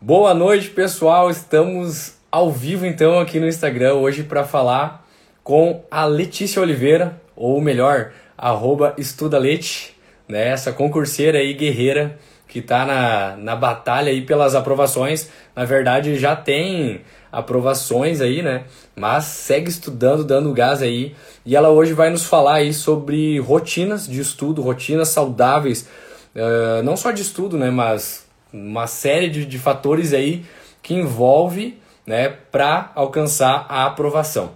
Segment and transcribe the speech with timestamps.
[0.00, 1.28] Boa noite, pessoal.
[1.28, 5.04] Estamos ao vivo então aqui no Instagram hoje para falar
[5.42, 9.96] com a Letícia Oliveira, ou melhor, arroba estudalete,
[10.28, 10.50] né?
[10.50, 12.16] Essa concurseira aí, guerreira,
[12.46, 15.28] que está na, na batalha aí pelas aprovações.
[15.56, 17.00] Na verdade, já tem
[17.32, 18.62] aprovações aí, né?
[18.94, 21.16] Mas segue estudando, dando gás aí.
[21.44, 25.88] E ela hoje vai nos falar aí sobre rotinas de estudo, rotinas saudáveis,
[26.34, 27.70] uh, não só de estudo, né?
[27.70, 30.44] Mas uma série de, de fatores aí
[30.82, 34.52] que envolve né, para alcançar a aprovação.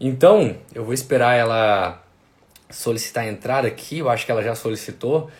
[0.00, 2.02] Então, eu vou esperar ela
[2.68, 5.30] solicitar entrada aqui, eu acho que ela já solicitou,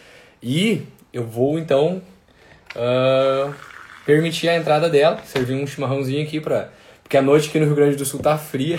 [0.43, 0.83] e
[1.13, 2.03] eu vou então
[2.77, 3.55] uh,
[4.05, 6.71] permitir a entrada dela, servir um chimarrãozinho aqui para
[7.03, 8.79] porque a noite aqui no Rio Grande do Sul tá fria.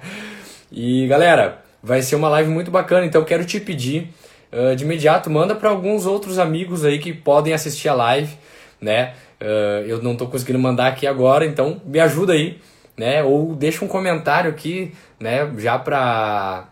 [0.70, 4.12] e galera, vai ser uma live muito bacana, então eu quero te pedir
[4.52, 8.36] uh, de imediato, manda para alguns outros amigos aí que podem assistir a live
[8.82, 9.14] né?
[9.40, 12.58] Uh, eu não estou conseguindo mandar aqui agora, então me ajuda aí,
[12.96, 13.22] né?
[13.22, 15.50] Ou deixa um comentário aqui, né?
[15.58, 16.68] Já para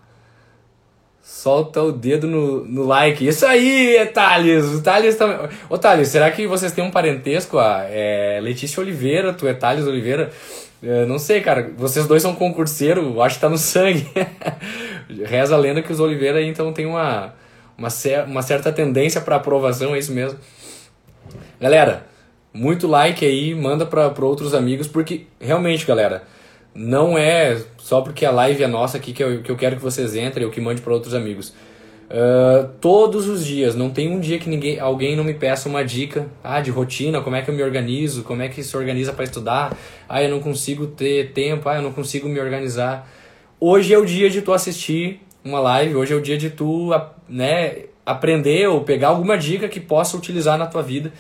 [1.23, 3.27] solta o dedo no, no like.
[3.27, 4.81] Isso aí, Thales!
[4.81, 5.49] Thales também.
[5.69, 7.59] Ô, Thales, será que vocês têm um parentesco?
[7.59, 10.31] Ah, é Letícia Oliveira, tu é Thales Oliveira?
[10.83, 11.71] Eu não sei, cara.
[11.77, 14.09] Vocês dois são concurseiros, acho que tá no sangue.
[15.27, 17.35] Reza a lenda que os Oliveira então tem uma,
[17.81, 17.89] uma,
[18.27, 20.39] uma certa tendência para aprovação, é isso mesmo.
[21.59, 22.07] Galera,
[22.53, 26.25] muito like aí, manda para outros amigos, porque realmente, galera,
[26.75, 29.83] não é só porque a live é nossa aqui que eu, que eu quero que
[29.83, 31.55] vocês entrem ou que mande para outros amigos.
[32.11, 35.85] Uh, todos os dias, não tem um dia que ninguém, alguém não me peça uma
[35.85, 39.13] dica ah, de rotina, como é que eu me organizo, como é que se organiza
[39.13, 39.77] para estudar,
[40.09, 43.09] ah, eu não consigo ter tempo, ah, eu não consigo me organizar.
[43.61, 46.91] Hoje é o dia de tu assistir uma live, hoje é o dia de tu
[47.29, 51.13] né, aprender ou pegar alguma dica que possa utilizar na tua vida.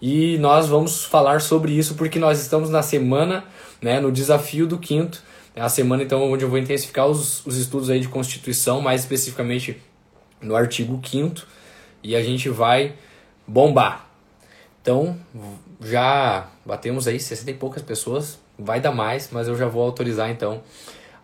[0.00, 3.44] E nós vamos falar sobre isso porque nós estamos na semana,
[3.82, 5.22] né, no desafio do quinto,
[5.54, 9.00] é a semana então onde eu vou intensificar os, os estudos aí de Constituição, mais
[9.00, 9.76] especificamente
[10.40, 11.44] no artigo 5
[12.02, 12.94] e a gente vai
[13.46, 14.06] bombar.
[14.80, 15.18] Então,
[15.82, 20.30] já batemos aí 60 e poucas pessoas, vai dar mais, mas eu já vou autorizar
[20.30, 20.62] então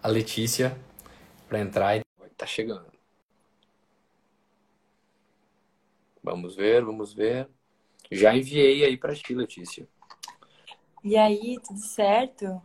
[0.03, 0.77] a Letícia
[1.49, 2.05] para entrar e
[2.37, 2.93] tá chegando.
[6.23, 7.49] Vamos ver, vamos ver.
[8.11, 9.89] Já enviei aí para ti, Letícia.
[11.03, 12.63] E aí, tudo certo?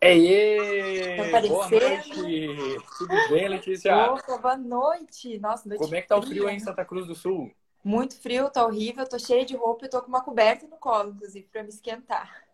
[0.00, 1.16] Ei!
[1.16, 2.78] Tá boa noite!
[2.98, 4.12] Tudo bem, Letícia?
[4.12, 5.38] Opa, boa noite!
[5.38, 7.54] Nossa, noite Como é que tá o frio aí em Santa Cruz do Sul?
[7.82, 9.08] Muito frio, tá horrível.
[9.08, 12.46] Tô cheia de roupa e tô com uma coberta no colo, inclusive, para me esquentar.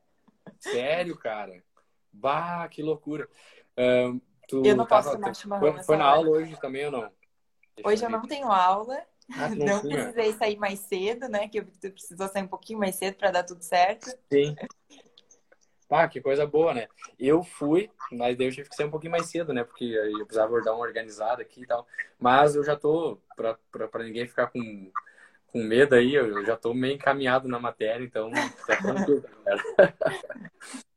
[0.59, 1.62] Sério, cara?
[2.12, 3.28] Bah, que loucura.
[3.76, 4.21] Um,
[4.52, 7.12] eu não posso tomar chimarrão Foi, foi na aula hoje também ou não?
[7.76, 9.02] Deixa hoje eu, eu não tenho aula.
[9.32, 11.48] Ah, não precisei sair mais cedo, né?
[11.48, 14.10] Que tu precisou sair um pouquinho mais cedo para dar tudo certo.
[14.32, 14.56] Sim.
[15.88, 16.88] Pá, que coisa boa, né?
[17.18, 19.62] Eu fui, mas daí eu tive que sair um pouquinho mais cedo, né?
[19.62, 21.86] Porque eu precisava dar uma organizada aqui e tal.
[22.18, 24.90] Mas eu já tô, pra, pra, pra ninguém ficar com,
[25.52, 28.30] com medo aí, eu já tô meio encaminhado na matéria, então
[28.66, 29.24] tá tranquilo.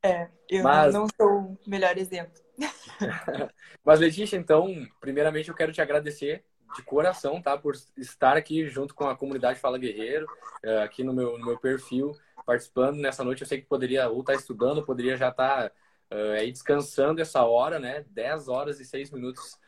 [0.02, 0.94] É, eu mas...
[0.94, 2.32] não sou o melhor exemplo.
[3.84, 6.42] mas, Letícia, então, primeiramente eu quero te agradecer
[6.74, 7.56] de coração, tá?
[7.56, 10.26] Por estar aqui junto com a comunidade Fala Guerreiro,
[10.62, 12.12] é, aqui no meu, no meu perfil,
[12.46, 13.42] participando nessa noite.
[13.42, 15.74] Eu sei que poderia ou estar tá estudando, poderia já estar tá,
[16.16, 18.04] uh, aí descansando essa hora, né?
[18.08, 19.58] 10 horas e 6 minutos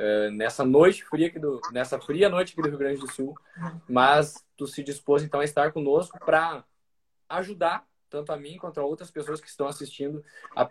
[0.00, 3.34] uh, nessa noite fria aqui do, nessa fria noite aqui do Rio Grande do Sul.
[3.88, 6.64] Mas tu se dispôs então a estar conosco para
[7.28, 10.24] ajudar tanto a mim quanto a outras pessoas que estão assistindo
[10.54, 10.68] a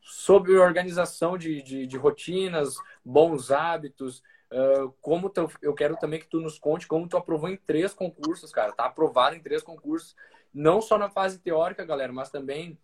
[0.00, 6.28] sobre organização de, de, de rotinas, bons hábitos, Uh, como tu, eu quero também que
[6.28, 8.72] tu nos conte como tu aprovou em três concursos, cara.
[8.72, 10.14] Tá aprovado em três concursos,
[10.54, 12.78] não só na fase teórica, galera, mas também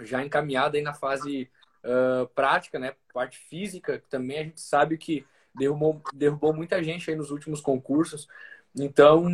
[0.00, 1.50] já encaminhada aí na fase
[2.34, 2.94] prática, né?
[3.12, 7.60] Parte física, que também a gente sabe que derrubou, derrubou muita gente aí nos últimos
[7.60, 8.28] concursos.
[8.78, 9.24] Então,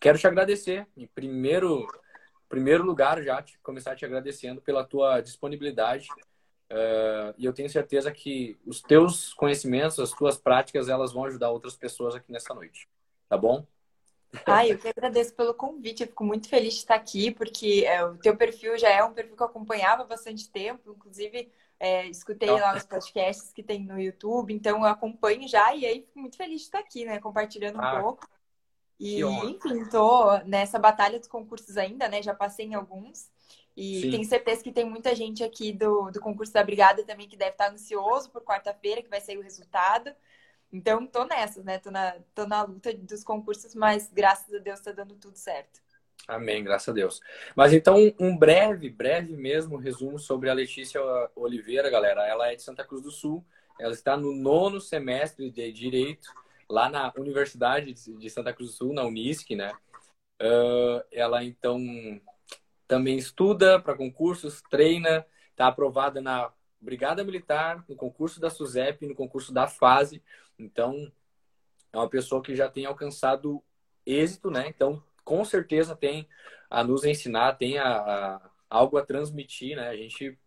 [0.00, 0.86] quero te agradecer.
[0.96, 1.86] Em primeiro,
[2.48, 6.08] primeiro lugar, já te, começar te agradecendo pela tua disponibilidade
[6.70, 11.50] Uh, e eu tenho certeza que os teus conhecimentos, as tuas práticas, elas vão ajudar
[11.50, 12.88] outras pessoas aqui nessa noite.
[13.28, 13.66] Tá bom?
[14.46, 16.02] Ah, eu que agradeço pelo convite.
[16.02, 19.12] Eu fico muito feliz de estar aqui, porque é, o teu perfil já é um
[19.12, 20.92] perfil que eu acompanhava há bastante tempo.
[20.92, 22.58] Inclusive, é, escutei Não.
[22.58, 26.36] lá os podcasts que tem no YouTube, então eu acompanho já e aí fico muito
[26.36, 27.20] feliz de estar aqui, né?
[27.20, 28.28] Compartilhando um ah, pouco.
[28.98, 32.22] E, enfim, tô nessa batalha dos concursos ainda, né?
[32.22, 33.28] Já passei em alguns.
[33.76, 34.10] E Sim.
[34.10, 37.52] tenho certeza que tem muita gente aqui do, do concurso da Brigada também que deve
[37.52, 40.14] estar ansioso por quarta-feira, que vai sair o resultado.
[40.74, 41.78] Então, tô nessas, né?
[41.78, 45.80] Tô na, tô na luta dos concursos, mas graças a Deus tá dando tudo certo.
[46.26, 47.20] Amém, graças a Deus.
[47.54, 51.00] Mas então, um breve, breve mesmo resumo sobre a Letícia
[51.36, 52.26] Oliveira, galera.
[52.26, 53.44] Ela é de Santa Cruz do Sul,
[53.78, 56.28] ela está no nono semestre de Direito,
[56.68, 59.70] lá na Universidade de Santa Cruz do Sul, na Unisc, né?
[60.42, 61.80] Uh, ela, então,
[62.88, 69.14] também estuda para concursos, treina, está aprovada na Brigada Militar, no concurso da SUSEP, no
[69.14, 70.22] concurso da FASE.
[70.58, 71.10] Então,
[71.92, 73.62] é uma pessoa que já tem alcançado
[74.06, 74.68] êxito, né?
[74.68, 76.28] Então, com certeza tem
[76.70, 79.88] a nos ensinar, tem a, a algo a transmitir, né?
[79.88, 80.38] A gente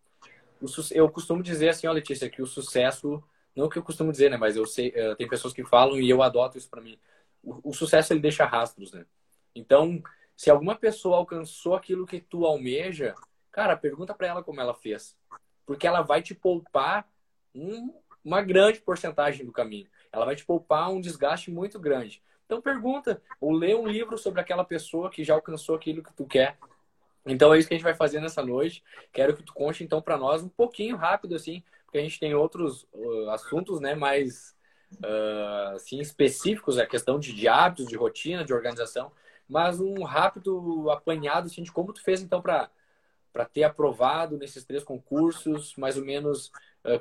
[0.92, 3.22] eu costumo dizer assim, ó, Letícia, que o sucesso,
[3.54, 6.10] não que eu costumo dizer, né, mas eu sei, uh, tem pessoas que falam e
[6.10, 6.98] eu adoto isso para mim.
[7.42, 9.06] O, o, sucesso ele deixa rastros, né?
[9.54, 10.02] Então,
[10.36, 13.14] se alguma pessoa alcançou aquilo que tu almeja,
[13.52, 15.16] cara, pergunta para ela como ela fez,
[15.64, 17.08] porque ela vai te poupar
[17.54, 17.94] um,
[18.24, 19.88] uma grande porcentagem do caminho.
[20.12, 22.22] Ela vai te poupar um desgaste muito grande.
[22.46, 26.24] Então pergunta, ou lê um livro sobre aquela pessoa que já alcançou aquilo que tu
[26.24, 26.56] quer.
[27.26, 28.82] Então é isso que a gente vai fazer nessa noite.
[29.12, 32.34] Quero que tu conte então para nós um pouquinho rápido assim, porque a gente tem
[32.34, 34.56] outros uh, assuntos, né, mais
[34.94, 39.12] uh, assim específicos, a questão de, de hábitos, de rotina, de organização,
[39.46, 42.70] mas um rápido apanhado assim de como tu fez então para
[43.30, 46.50] para ter aprovado nesses três concursos, mais ou menos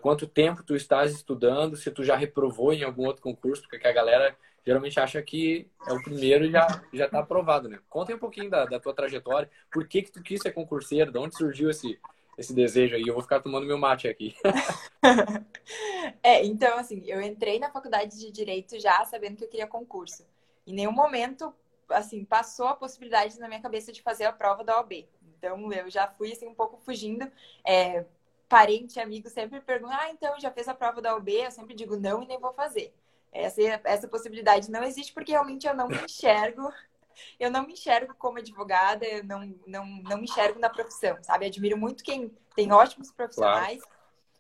[0.01, 3.94] quanto tempo tu estás estudando, se tu já reprovou em algum outro concurso, porque a
[3.94, 4.36] galera
[4.66, 7.80] geralmente acha que é o primeiro e já já está aprovado, né?
[7.89, 11.18] Conta um pouquinho da, da tua trajetória, por que que tu quis ser concurseiro, de
[11.18, 12.00] onde surgiu esse
[12.38, 13.04] esse desejo aí?
[13.07, 14.36] Eu vou ficar tomando meu mate aqui.
[16.22, 20.25] é, então assim, eu entrei na faculdade de direito já sabendo que eu queria concurso.
[20.66, 21.54] Em nenhum momento
[21.90, 25.07] assim passou a possibilidade na minha cabeça de fazer a prova da OAB.
[25.38, 27.31] Então eu já fui assim um pouco fugindo.
[27.66, 28.06] É,
[28.48, 31.98] parente, amigo sempre pergunta: "Ah, então já fez a prova da OAB?" Eu sempre digo:
[31.98, 32.94] "Não e nem vou fazer".
[33.32, 36.72] Essa, essa possibilidade não existe porque realmente eu não me enxergo.
[37.40, 41.48] Eu não me enxergo como advogada, eu não, não, não me enxergo na profissão, sabe?
[41.48, 43.98] Admiro muito quem tem ótimos profissionais, claro.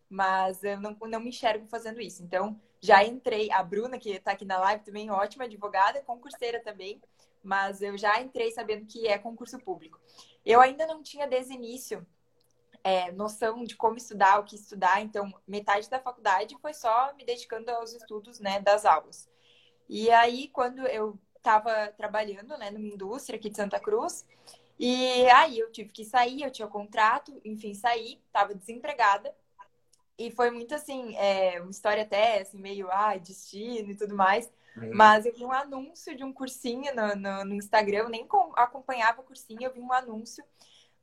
[0.07, 2.21] mas eu não, não me enxergo fazendo isso.
[2.21, 3.51] Então, já entrei.
[3.51, 7.01] A Bruna, que está aqui na live, também ótima advogada, concurseira também,
[7.43, 9.99] mas eu já entrei sabendo que é concurso público.
[10.45, 12.05] Eu ainda não tinha desde início
[12.83, 15.01] é, noção de como estudar, o que estudar.
[15.01, 19.29] Então, metade da faculdade foi só me dedicando aos estudos, né, das aulas.
[19.89, 24.25] E aí, quando eu estava trabalhando, né, numa indústria aqui de Santa Cruz,
[24.79, 29.33] e aí eu tive que sair, eu tinha contrato, enfim, saí, estava desempregada.
[30.17, 34.51] E foi muito assim, é, uma história até assim, meio, ah, destino e tudo mais.
[34.75, 34.91] Uhum.
[34.93, 39.21] Mas eu vi um anúncio de um cursinho no, no, no Instagram, eu nem acompanhava
[39.21, 40.43] o cursinho, eu vi um anúncio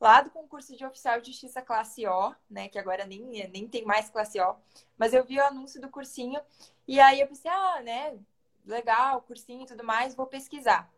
[0.04, 3.86] lá do concurso de oficial de justiça classe O, né, que agora nem, nem tem
[3.86, 4.54] mais classe O,
[4.98, 6.38] mas eu vi o anúncio do cursinho
[6.86, 8.18] e aí eu pensei, ah, né,
[8.66, 10.92] legal, cursinho e tudo mais, vou pesquisar.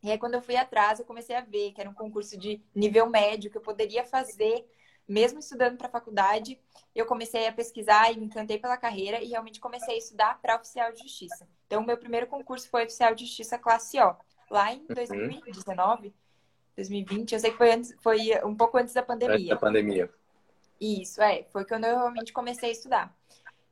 [0.00, 2.62] E aí quando eu fui atrás, eu comecei a ver que era um concurso de
[2.72, 4.64] nível médio que eu poderia fazer
[5.08, 6.60] mesmo estudando para a faculdade,
[6.94, 10.56] eu comecei a pesquisar e me encantei pela carreira e realmente comecei a estudar para
[10.56, 11.48] oficial de justiça.
[11.66, 14.16] Então, o meu primeiro concurso foi oficial de justiça classe O,
[14.50, 16.08] lá em 2019.
[16.08, 16.25] Uhum.
[16.76, 19.36] 2020, eu sei que foi, antes, foi um pouco antes da pandemia.
[19.36, 20.10] Antes da pandemia.
[20.80, 21.44] Isso, é.
[21.50, 23.16] Foi quando eu realmente comecei a estudar.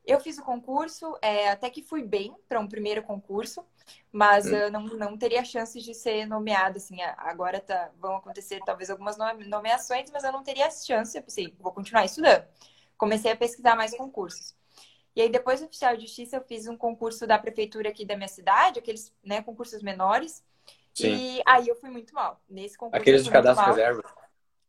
[0.07, 3.65] Eu fiz o concurso, é, até que fui bem para um primeiro concurso,
[4.13, 4.55] mas hum.
[4.55, 9.17] eu não, não teria chances de ser nomeada, assim, agora tá, vão acontecer talvez algumas
[9.47, 12.45] nomeações, mas eu não teria chance, eu pensei, vou continuar estudando.
[12.97, 14.55] Comecei a pesquisar mais concursos.
[15.17, 18.17] E aí, depois do oficial de justiça, eu fiz um concurso da prefeitura aqui da
[18.17, 20.43] minha cidade, aqueles né, concursos menores,
[20.95, 21.15] Sim.
[21.15, 22.41] E aí eu fui muito mal.
[22.49, 23.01] Nesse concurso.
[23.01, 24.03] Aqueles de cadastro reserva.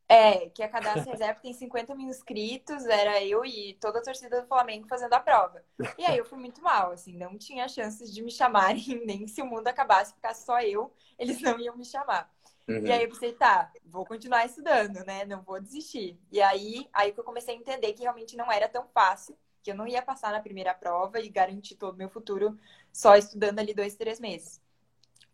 [0.08, 4.42] É, que a cadastro reserva tem 50 mil inscritos, era eu e toda a torcida
[4.42, 5.64] do Flamengo fazendo a prova.
[5.98, 9.42] E aí eu fui muito mal, assim, não tinha chances de me chamarem, nem se
[9.42, 12.32] o mundo acabasse, ficasse só eu, eles não iam me chamar.
[12.68, 12.86] Uhum.
[12.86, 15.26] E aí eu pensei, tá, vou continuar estudando, né?
[15.26, 16.20] Não vou desistir.
[16.32, 19.72] E aí, aí que eu comecei a entender que realmente não era tão fácil, que
[19.72, 22.60] eu não ia passar na primeira prova e garantir todo o meu futuro
[22.92, 24.62] só estudando ali dois, três meses.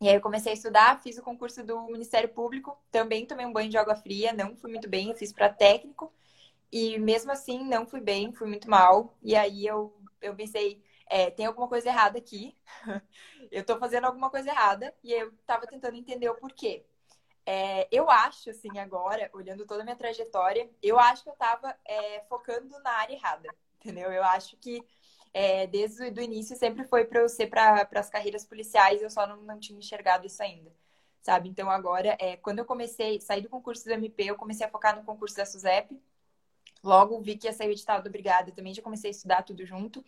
[0.01, 3.53] E aí eu comecei a estudar, fiz o concurso do Ministério Público, também tomei um
[3.53, 6.11] banho de água fria, não fui muito bem, fiz para técnico,
[6.71, 9.15] e mesmo assim não fui bem, fui muito mal.
[9.21, 12.57] E aí eu, eu pensei, é, tem alguma coisa errada aqui,
[13.51, 16.83] eu tô fazendo alguma coisa errada, e eu tava tentando entender o porquê.
[17.45, 21.75] É, eu acho, assim, agora, olhando toda a minha trajetória, eu acho que eu tava
[21.85, 24.11] é, focando na área errada, entendeu?
[24.11, 24.83] Eu acho que
[25.33, 29.25] é, desde o início sempre foi para eu ser para as carreiras policiais, eu só
[29.27, 30.71] não, não tinha enxergado isso ainda,
[31.21, 31.49] sabe?
[31.49, 34.95] Então agora, é, quando eu comecei, saí do concurso do MP, eu comecei a focar
[34.95, 35.99] no concurso da SUSEP,
[36.83, 39.65] logo vi que ia sair o edital do Brigada, também já comecei a estudar tudo
[39.65, 40.03] junto,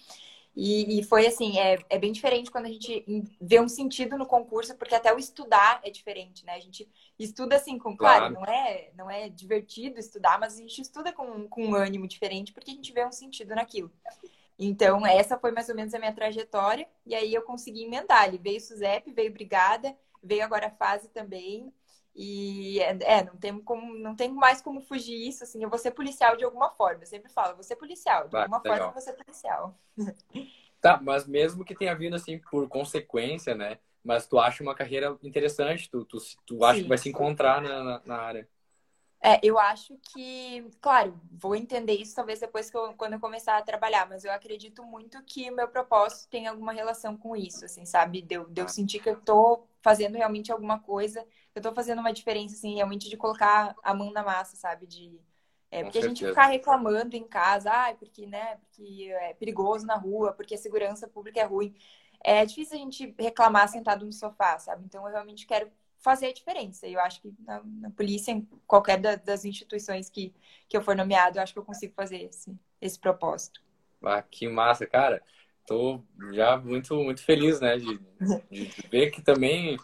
[0.56, 3.03] E, e, foi assim, é, é bem diferente quando a gente
[3.42, 6.53] vê um sentido no concurso, porque até o estudar é diferente, né?
[6.53, 6.88] A gente
[7.18, 11.12] estuda assim, com claro, claro, não é não é divertido estudar, mas a gente estuda
[11.12, 13.92] com, com um ânimo diferente, porque a gente vê um sentido naquilo.
[14.58, 18.28] Então, essa foi mais ou menos a minha trajetória, e aí eu consegui emendar.
[18.28, 21.74] Ele veio SUSEP, veio Brigada, veio agora a fase também.
[22.16, 25.92] E é, não tem como, não tem mais como fugir isso, assim, eu vou ser
[25.92, 27.02] policial de alguma forma.
[27.02, 29.76] Eu sempre falo, vou ser policial, de alguma forma eu vou ser policial.
[30.80, 33.80] Tá, mas mesmo que tenha vindo assim por consequência, né?
[34.04, 36.84] Mas tu acha uma carreira interessante, tu, tu, tu acha Sim.
[36.84, 38.50] que vai se encontrar na, na área.
[39.25, 43.58] É, eu acho que, claro, vou entender isso talvez depois que eu, quando eu começar
[43.58, 47.63] a trabalhar, mas eu acredito muito que o meu propósito tem alguma relação com isso,
[47.63, 48.22] assim, sabe?
[48.22, 51.25] De eu, de eu sentir que eu tô fazendo realmente alguma coisa,
[51.56, 54.86] eu tô fazendo uma diferença, assim, realmente de colocar a mão na massa, sabe?
[54.86, 55.18] De,
[55.72, 59.96] é, porque a gente ficar reclamando em casa, ah, porque, né, porque é perigoso na
[59.96, 61.74] rua, porque a segurança pública é ruim.
[62.22, 64.84] É difícil a gente reclamar sentado no sofá, sabe?
[64.86, 65.72] Então eu realmente quero
[66.04, 66.86] fazer a diferença.
[66.86, 70.34] Eu acho que na, na polícia, em qualquer da, das instituições que,
[70.68, 73.62] que eu for nomeado, eu acho que eu consigo fazer esse, esse propósito.
[74.04, 75.24] Ah, que massa, cara.
[75.66, 76.02] Tô
[76.34, 77.98] já muito, muito feliz, né, de,
[78.52, 79.78] de ver que também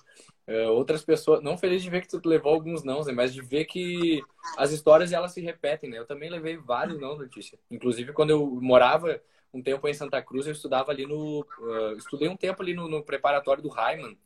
[0.45, 3.41] uh, outras pessoas, não feliz de ver que tu levou alguns não, né, mas de
[3.41, 4.21] ver que
[4.57, 5.97] as histórias elas se repetem, né?
[5.97, 7.57] Eu também levei vários não, Letícia.
[7.71, 9.21] Inclusive quando eu morava
[9.53, 12.89] um tempo em Santa Cruz, eu estudava ali no, uh, estudei um tempo ali no,
[12.89, 14.17] no preparatório do Raiman,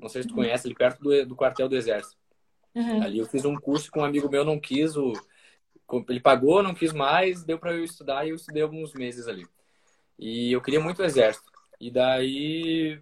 [0.00, 2.16] não sei se tu conhece, ali perto do, do quartel do Exército.
[2.74, 3.02] Uhum.
[3.02, 5.12] Ali eu fiz um curso com um amigo meu, não quis, o,
[6.08, 9.46] ele pagou, não quis mais, deu para eu estudar e eu estudei alguns meses ali.
[10.18, 11.50] E eu queria muito o Exército.
[11.80, 13.00] E daí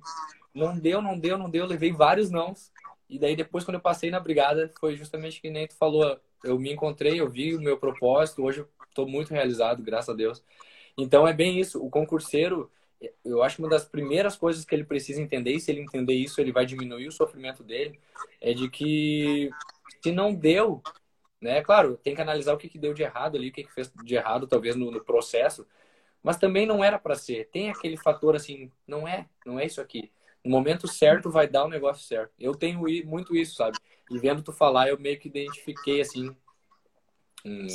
[0.55, 2.73] não deu, não deu, não deu, levei vários nãos.
[3.09, 6.19] E daí depois, quando eu passei na brigada, foi justamente que nem tu falou.
[6.43, 10.17] Eu me encontrei, eu vi o meu propósito, hoje eu estou muito realizado, graças a
[10.17, 10.43] Deus.
[10.97, 12.71] Então é bem isso, o concurseiro,
[13.25, 16.14] eu acho que uma das primeiras coisas que ele precisa entender, e se ele entender
[16.14, 17.99] isso, ele vai diminuir o sofrimento dele,
[18.40, 19.50] é de que
[20.02, 20.83] se não deu,
[21.40, 21.62] né?
[21.62, 23.90] Claro, tem que analisar o que, que deu de errado ali, o que, que fez
[24.04, 25.66] de errado, talvez, no, no processo,
[26.23, 27.49] mas também não era para ser.
[27.50, 30.11] Tem aquele fator assim, não é, não é isso aqui.
[30.45, 32.33] No momento certo vai dar o negócio certo.
[32.38, 33.78] Eu tenho muito isso, sabe?
[34.11, 36.35] E vendo tu falar, eu meio que identifiquei, assim,
[37.45, 37.66] um,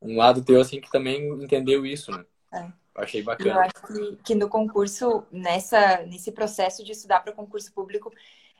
[0.00, 2.24] um lado teu, assim, que também entendeu isso, né?
[2.52, 2.79] É.
[3.02, 3.50] Achei bacana.
[3.50, 8.12] Eu acho que, que no concurso, nessa, nesse processo de estudar para concurso público,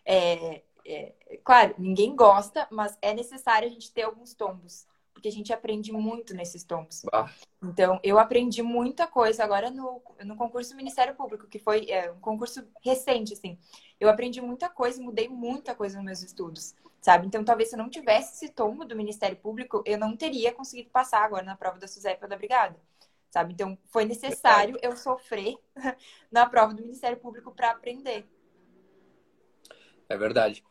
[0.04, 1.12] é, é,
[1.44, 5.92] claro, ninguém gosta, mas é necessário a gente ter alguns tombos, porque a gente aprende
[5.92, 7.02] muito nesses tombos.
[7.12, 7.30] Ah.
[7.62, 12.10] Então, eu aprendi muita coisa agora no, no concurso do Ministério Público, que foi é,
[12.10, 13.58] um concurso recente, assim.
[13.98, 17.26] Eu aprendi muita coisa, mudei muita coisa nos meus estudos, sabe?
[17.26, 20.90] Então, talvez se eu não tivesse esse tombo do Ministério Público, eu não teria conseguido
[20.90, 22.76] passar agora na prova da SUSEP ou da Brigada
[23.30, 23.52] sabe?
[23.52, 25.56] Então, foi necessário eu sofrer
[26.30, 28.26] na prova do Ministério Público para aprender.
[30.08, 30.62] É verdade.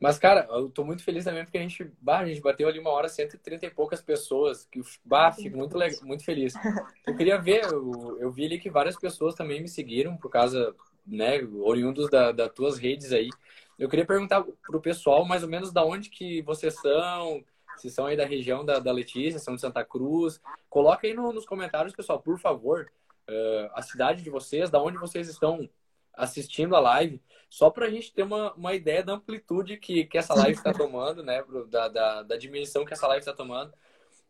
[0.00, 2.78] Mas, cara, eu tô muito feliz também porque a gente, bah, a gente bateu ali
[2.78, 6.52] uma hora, 130 e poucas pessoas, que, bah, fico muito, muito feliz.
[7.06, 10.74] Eu queria ver, eu, eu vi ali que várias pessoas também me seguiram por causa,
[11.06, 13.30] né, oriundos da, das tuas redes aí.
[13.78, 17.44] Eu queria perguntar pro pessoal mais ou menos da onde que vocês são,
[17.76, 20.40] se são aí da região da, da Letícia, são de Santa Cruz.
[20.68, 22.90] Coloca aí no, nos comentários, pessoal, por favor,
[23.28, 25.68] uh, a cidade de vocês, da onde vocês estão
[26.14, 30.16] assistindo a live, só para a gente ter uma, uma ideia da amplitude que, que
[30.16, 31.44] essa live está tomando, né?
[31.68, 33.72] Da, da, da dimensão que essa live está tomando.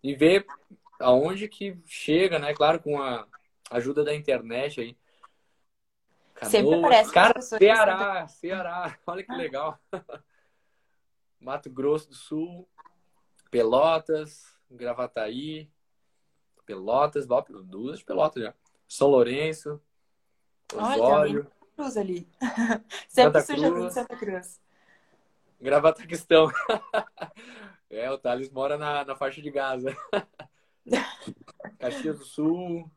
[0.02, 0.44] E ver
[1.00, 2.52] aonde que chega, né?
[2.54, 3.26] Claro, com a
[3.70, 4.96] ajuda da internet aí.
[6.42, 9.78] Sempre parece Cara, Ceará, Ceará, olha que legal.
[11.40, 12.68] Mato Grosso do Sul.
[13.50, 15.70] Pelotas, Gravataí,
[16.64, 17.26] Pelotas,
[17.64, 18.54] duas de Pelotas já.
[18.88, 19.80] São Lourenço,
[20.74, 21.40] Osório.
[21.40, 22.28] Olha, Cruz ali.
[23.08, 24.60] Sempre suja Cruz, Santa Cruz.
[25.60, 26.50] Gravataquistão.
[27.90, 29.96] é, o Thales mora na, na faixa de Gaza.
[31.78, 32.90] Caxias do Sul,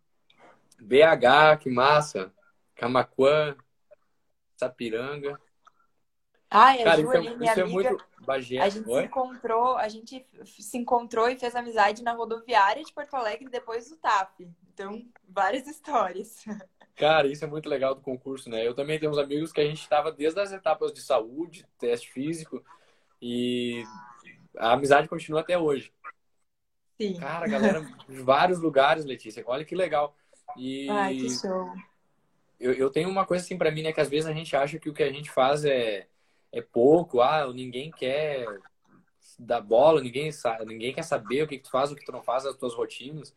[0.79, 2.33] BH, que massa.
[2.75, 3.57] Camaquã,
[4.55, 5.39] Sapiranga.
[6.49, 8.59] Ah, é, Cara, Ju, isso, é, isso é muito Bagé.
[8.59, 13.15] A gente se encontrou, a gente se encontrou e fez amizade na rodoviária de Porto
[13.15, 14.41] Alegre depois do TAP.
[14.73, 16.43] Então, várias histórias.
[16.95, 18.67] Cara, isso é muito legal do concurso, né?
[18.67, 22.11] Eu também tenho uns amigos que a gente estava desde as etapas de saúde, teste
[22.11, 22.61] físico,
[23.21, 23.83] e
[24.57, 25.93] a amizade continua até hoje.
[26.99, 27.17] Sim.
[27.17, 29.41] Cara, galera de vários lugares, Letícia.
[29.47, 30.13] Olha que legal.
[30.57, 31.73] E Ai, que show.
[32.59, 33.93] Eu, eu tenho uma coisa assim para mim, né?
[33.93, 36.08] Que às vezes a gente acha que o que a gente faz é
[36.51, 38.45] é pouco, ah, ninguém quer
[39.37, 42.11] dar bola, ninguém, sabe, ninguém quer saber o que, que tu faz, o que tu
[42.11, 43.33] não faz, as tuas rotinas.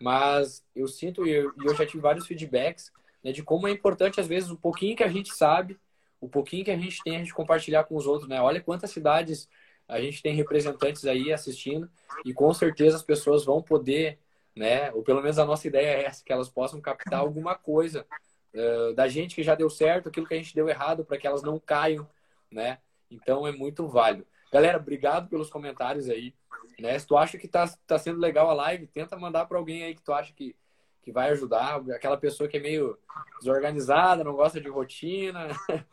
[0.00, 4.20] Mas eu sinto, e eu, eu já tive vários feedbacks né, de como é importante,
[4.20, 5.78] às vezes, o pouquinho que a gente sabe,
[6.20, 8.40] o pouquinho que a gente tem, a gente compartilhar com os outros, né?
[8.40, 9.48] Olha quantas cidades
[9.88, 11.88] a gente tem representantes aí assistindo
[12.24, 14.18] e com certeza as pessoas vão poder,
[14.54, 14.90] né?
[14.92, 18.06] Ou pelo menos a nossa ideia é essa, que elas possam captar alguma coisa
[18.54, 21.26] uh, da gente que já deu certo, aquilo que a gente deu errado, para que
[21.26, 22.08] elas não caiam,
[22.56, 22.78] né?
[23.10, 24.26] Então é muito válido.
[24.50, 26.34] Galera, obrigado pelos comentários aí.
[26.78, 26.98] Né?
[26.98, 29.94] Se tu acha que tá, tá sendo legal a live, tenta mandar para alguém aí
[29.94, 30.56] que tu acha que,
[31.02, 31.82] que vai ajudar.
[31.90, 32.98] Aquela pessoa que é meio
[33.38, 35.48] desorganizada, não gosta de rotina,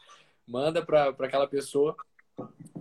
[0.47, 1.95] manda para aquela pessoa.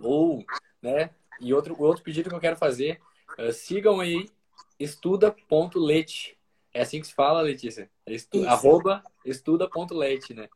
[0.01, 0.43] Ou
[0.81, 1.11] né?
[1.39, 3.01] E outro, outro pedido que eu quero fazer,
[3.37, 4.29] uh, sigam aí
[4.79, 6.37] estuda.lete.
[6.73, 7.89] É assim que se fala, Letícia?
[8.05, 10.49] Estu, arroba estuda.lete, né?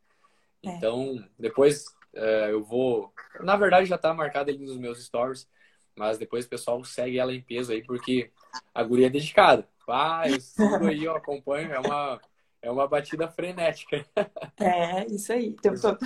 [0.65, 0.69] É.
[0.69, 3.14] Então, depois uh, eu vou...
[3.42, 5.48] Na verdade, já está marcado ali nos meus stories,
[5.96, 8.32] mas depois o pessoal segue ela em peso aí, porque
[8.74, 9.68] a guria é dedicada.
[9.90, 12.22] Ah, eu sigo aí, eu acompanho, é uma,
[12.62, 14.06] é uma batida frenética.
[14.60, 15.56] É, isso aí.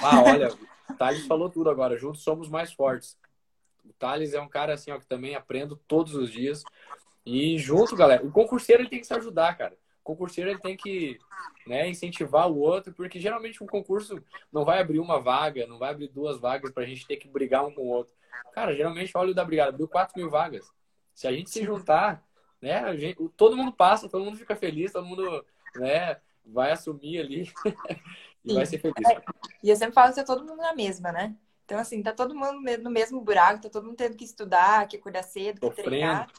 [0.03, 0.49] Ah, olha,
[0.89, 3.17] o Thales falou tudo agora, juntos somos mais fortes.
[3.83, 6.63] O Thales é um cara assim, ó, que também aprendo todos os dias.
[7.25, 9.75] E junto, galera, o concurseiro ele tem que se ajudar, cara.
[10.01, 11.19] O concurseiro ele tem que
[11.67, 15.91] né, incentivar o outro, porque geralmente um concurso não vai abrir uma vaga, não vai
[15.91, 18.13] abrir duas vagas para a gente ter que brigar um com o outro.
[18.53, 20.71] Cara, geralmente, olha o da brigada, abriu 4 mil vagas.
[21.13, 22.25] Se a gente se juntar,
[22.61, 27.51] né, gente, todo mundo passa, todo mundo fica feliz, todo mundo né, vai assumir ali
[28.43, 28.55] e Sim.
[28.55, 29.07] vai ser feliz.
[29.07, 29.21] É,
[29.63, 31.35] e eu sempre falo que é todo mundo na mesma, né?
[31.65, 34.97] Então, assim, tá todo mundo no mesmo buraco, tá todo mundo tendo que estudar, que
[34.97, 35.89] acordar cedo, que Sofrendo.
[35.89, 36.29] treinar.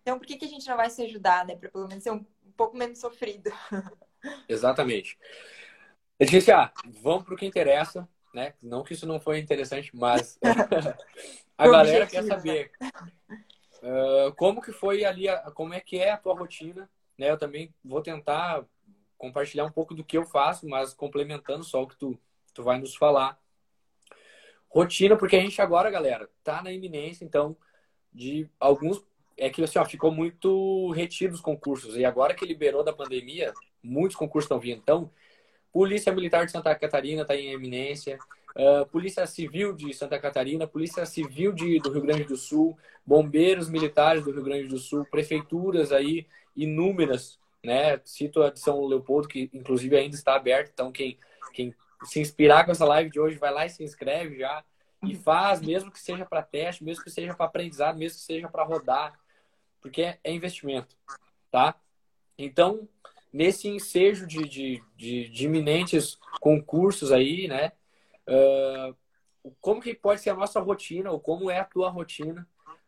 [0.00, 1.56] Então, por que, que a gente não vai se ajudar, né?
[1.56, 2.24] Pra pelo menos ser um
[2.56, 3.50] pouco menos sofrido.
[4.48, 5.18] Exatamente.
[6.18, 6.72] Letícia,
[7.02, 8.54] vamos pro que interessa, né?
[8.62, 10.38] Não que isso não foi interessante, mas
[11.58, 12.72] a galera quer saber
[13.82, 17.30] uh, como que foi ali, como é que é a tua rotina, né?
[17.30, 18.64] Eu também vou tentar
[19.18, 22.18] compartilhar um pouco do que eu faço, mas complementando só o que tu,
[22.52, 23.38] tu vai nos falar.
[24.68, 27.56] Rotina, porque a gente agora, galera, tá na iminência, então,
[28.12, 29.02] de alguns.
[29.36, 31.96] É que assim, ó, ficou muito retido os concursos.
[31.96, 34.78] E agora que liberou da pandemia, muitos concursos estão vindo.
[34.78, 35.10] Então,
[35.72, 38.18] Polícia Militar de Santa Catarina está em eminência,
[38.56, 43.68] uh, Polícia Civil de Santa Catarina, Polícia Civil de, do Rio Grande do Sul, Bombeiros
[43.68, 48.00] Militares do Rio Grande do Sul, prefeituras aí inúmeras, né?
[48.04, 51.18] Cito a de São Leopoldo, que inclusive ainda está aberta, então quem,
[51.52, 54.64] quem se inspirar com essa live de hoje, vai lá e se inscreve já
[55.02, 58.48] e faz, mesmo que seja para teste, mesmo que seja para aprendizado, mesmo que seja
[58.48, 59.12] para rodar,
[59.86, 60.96] porque é investimento,
[61.48, 61.76] tá?
[62.36, 62.88] Então,
[63.32, 67.70] nesse ensejo de, de, de, de iminentes concursos aí, né?
[68.28, 68.96] Uh,
[69.60, 72.44] como que pode ser a nossa rotina, ou como é a tua rotina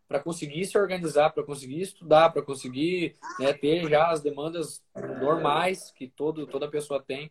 [0.09, 4.83] para conseguir se organizar, para conseguir estudar, para conseguir né, ter já as demandas
[5.21, 7.31] normais que todo, toda pessoa tem.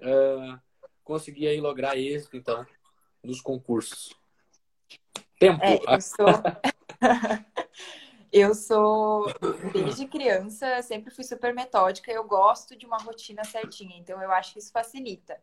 [0.00, 0.58] Uh,
[1.02, 2.66] conseguir aí lograr êxito, então,
[3.22, 4.14] nos concursos.
[5.38, 5.62] Tempo.
[5.62, 6.26] É, eu sou.
[8.34, 9.26] eu sou,
[9.72, 12.10] desde criança, sempre fui super metódica.
[12.10, 15.40] Eu gosto de uma rotina certinha, então eu acho que isso facilita.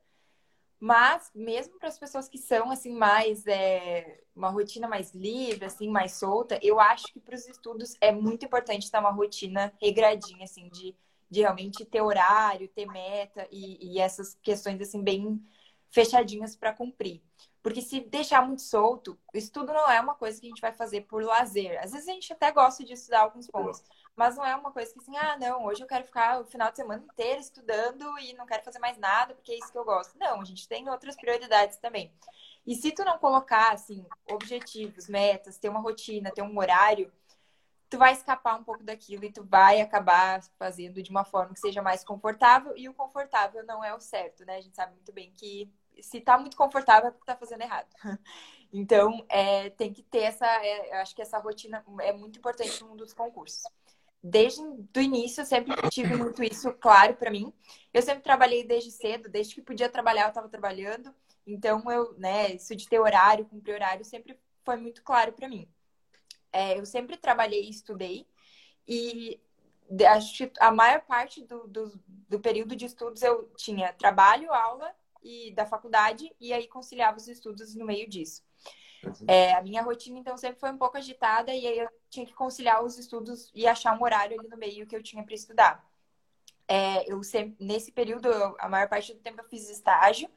[0.80, 3.48] Mas, mesmo para as pessoas que são, assim, mais.
[3.48, 8.12] É, uma rotina mais livre, assim, mais solta, eu acho que para os estudos é
[8.12, 10.96] muito importante ter uma rotina regradinha, assim, de
[11.32, 15.42] de realmente ter horário, ter meta e, e essas questões assim bem
[15.90, 17.22] fechadinhas para cumprir.
[17.62, 21.02] Porque se deixar muito solto, estudo não é uma coisa que a gente vai fazer
[21.02, 21.80] por lazer.
[21.82, 23.84] Às vezes a gente até gosta de estudar alguns pontos,
[24.16, 26.72] mas não é uma coisa que assim, ah, não, hoje eu quero ficar o final
[26.72, 29.86] de semana inteiro estudando e não quero fazer mais nada porque é isso que eu
[29.86, 30.18] gosto.
[30.18, 32.12] Não, a gente tem outras prioridades também.
[32.66, 37.12] E se tu não colocar, assim, objetivos, metas, ter uma rotina, ter um horário,
[37.90, 41.60] tu vai escapar um pouco daquilo e tu vai acabar fazendo de uma forma que
[41.60, 44.58] seja mais confortável e o confortável não é o certo, né?
[44.58, 45.70] A gente sabe muito bem que
[46.02, 47.88] se tá muito confortável é porque tá fazendo errado.
[48.74, 53.04] Então, é, tem que ter essa, é, acho que essa rotina é muito importante mundo
[53.04, 53.64] dos concursos.
[54.24, 57.52] Desde o início, eu sempre tive muito isso claro para mim.
[57.94, 61.14] Eu sempre trabalhei desde cedo, desde que podia trabalhar, eu estava trabalhando.
[61.46, 65.68] Então, eu, né, isso de ter horário, cumprir horário, sempre foi muito claro para mim.
[66.52, 68.26] É, eu sempre trabalhei e estudei.
[68.88, 69.42] E
[70.08, 74.94] acho que a maior parte do, do, do, período de estudos eu tinha trabalho, aula
[75.24, 78.44] e da faculdade, e aí conciliava os estudos no meio disso.
[79.04, 79.26] Uhum.
[79.28, 82.34] É, a minha rotina, então, sempre foi um pouco agitada, e aí eu tinha que
[82.34, 85.92] conciliar os estudos e achar um horário ali no meio que eu tinha para estudar.
[86.68, 90.30] É, eu sempre, nesse período, eu, a maior parte do tempo eu fiz estágio,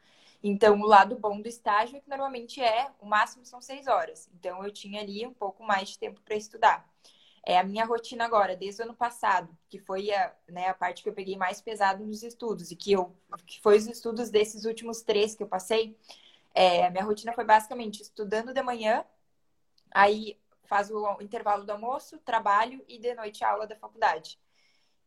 [0.46, 4.28] então, o lado bom do estágio é que normalmente é, o máximo são seis horas.
[4.34, 6.86] Então, eu tinha ali um pouco mais de tempo para estudar.
[7.46, 11.02] É a minha rotina agora, desde o ano passado, que foi a, né, a parte
[11.02, 13.14] que eu peguei mais pesado nos estudos, e que, eu,
[13.46, 15.96] que foi os estudos desses últimos três que eu passei.
[16.54, 19.04] É, a minha rotina foi basicamente estudando de manhã,
[19.90, 24.38] aí faz o intervalo do almoço, trabalho e de noite a aula da faculdade.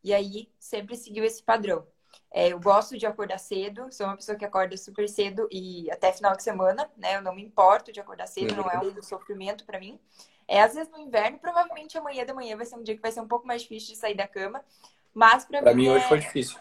[0.04, 1.88] E aí sempre seguiu esse padrão.
[2.30, 6.12] É, eu gosto de acordar cedo, sou uma pessoa que acorda super cedo e até
[6.14, 7.16] final de semana, né?
[7.16, 10.00] Eu não me importo de acordar cedo, não é um sofrimento para mim.
[10.48, 13.12] É, às vezes no inverno, provavelmente amanhã da manhã vai ser um dia que vai
[13.12, 14.64] ser um pouco mais difícil de sair da cama.
[15.14, 15.82] Mas para mim.
[15.82, 15.92] mim é...
[15.92, 16.58] hoje foi difícil.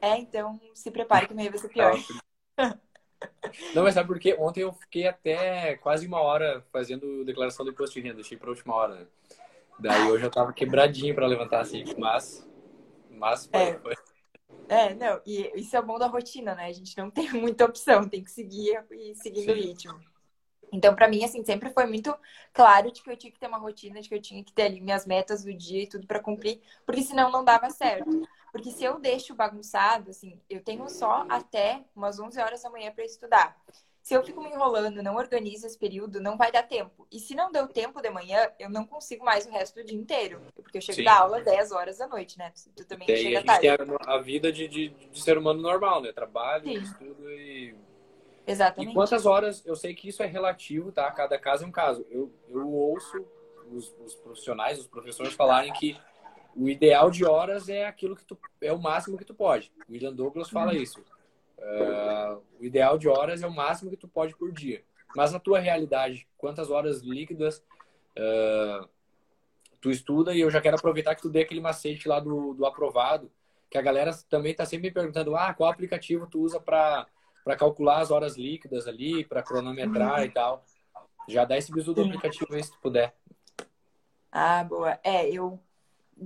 [0.00, 1.94] É, então se prepare que amanhã vai ser pior.
[3.74, 4.36] Não, mas sabe por quê?
[4.38, 8.50] Ontem eu fiquei até quase uma hora fazendo declaração do imposto de renda, deixei pra
[8.50, 9.06] última hora, né?
[9.78, 12.46] Daí hoje eu tava quebradinho pra levantar assim, mas.
[13.10, 13.60] Mas foi.
[13.60, 13.78] É.
[13.78, 13.94] foi.
[14.68, 16.66] É, não, e isso é o bom da rotina, né?
[16.66, 20.00] A gente não tem muita opção, tem que seguir e seguindo o ritmo.
[20.72, 22.14] Então, para mim, assim, sempre foi muito
[22.52, 24.62] claro de que eu tinha que ter uma rotina, de que eu tinha que ter
[24.62, 28.28] ali minhas metas do dia e tudo para cumprir, porque senão não dava certo.
[28.52, 32.90] Porque se eu deixo bagunçado, assim, eu tenho só até umas 11 horas da manhã
[32.90, 33.56] para estudar.
[34.06, 37.06] Se eu fico me enrolando, não organizo esse período, não vai dar tempo.
[37.10, 39.98] E se não deu tempo de manhã, eu não consigo mais o resto do dia
[39.98, 40.40] inteiro.
[40.54, 41.04] Porque eu chego Sim.
[41.04, 42.52] da aula 10 horas da noite, né?
[42.76, 43.62] Tu também tem, chega a tarde.
[43.62, 46.12] Tem a, a vida de, de, de, ser humano normal, né?
[46.12, 46.82] Trabalho, Sim.
[46.82, 47.74] estudo e
[48.46, 48.90] Exatamente.
[48.90, 51.10] E quantas horas, eu sei que isso é relativo, tá?
[51.10, 52.06] Cada caso é um caso.
[52.10, 53.26] Eu, eu ouço
[53.72, 55.98] os, os profissionais, os professores falarem que
[56.54, 59.72] o ideal de horas é aquilo que tu é o máximo que tu pode.
[59.88, 60.78] O William Douglas fala uhum.
[60.78, 61.00] isso.
[61.58, 64.82] Uh, o ideal de horas é o máximo que tu pode por dia.
[65.14, 67.58] Mas na tua realidade, quantas horas líquidas
[68.16, 68.88] uh,
[69.80, 70.34] tu estuda?
[70.34, 73.30] E eu já quero aproveitar que tu dê aquele macete lá do, do aprovado,
[73.70, 77.06] que a galera também está sempre me perguntando: ah, qual aplicativo tu usa para
[77.46, 80.64] para calcular as horas líquidas ali, para cronometrar e tal.
[81.28, 83.14] Já dá esse bisu do aplicativo aí se tu puder.
[84.32, 84.98] Ah, boa.
[85.04, 85.60] É, eu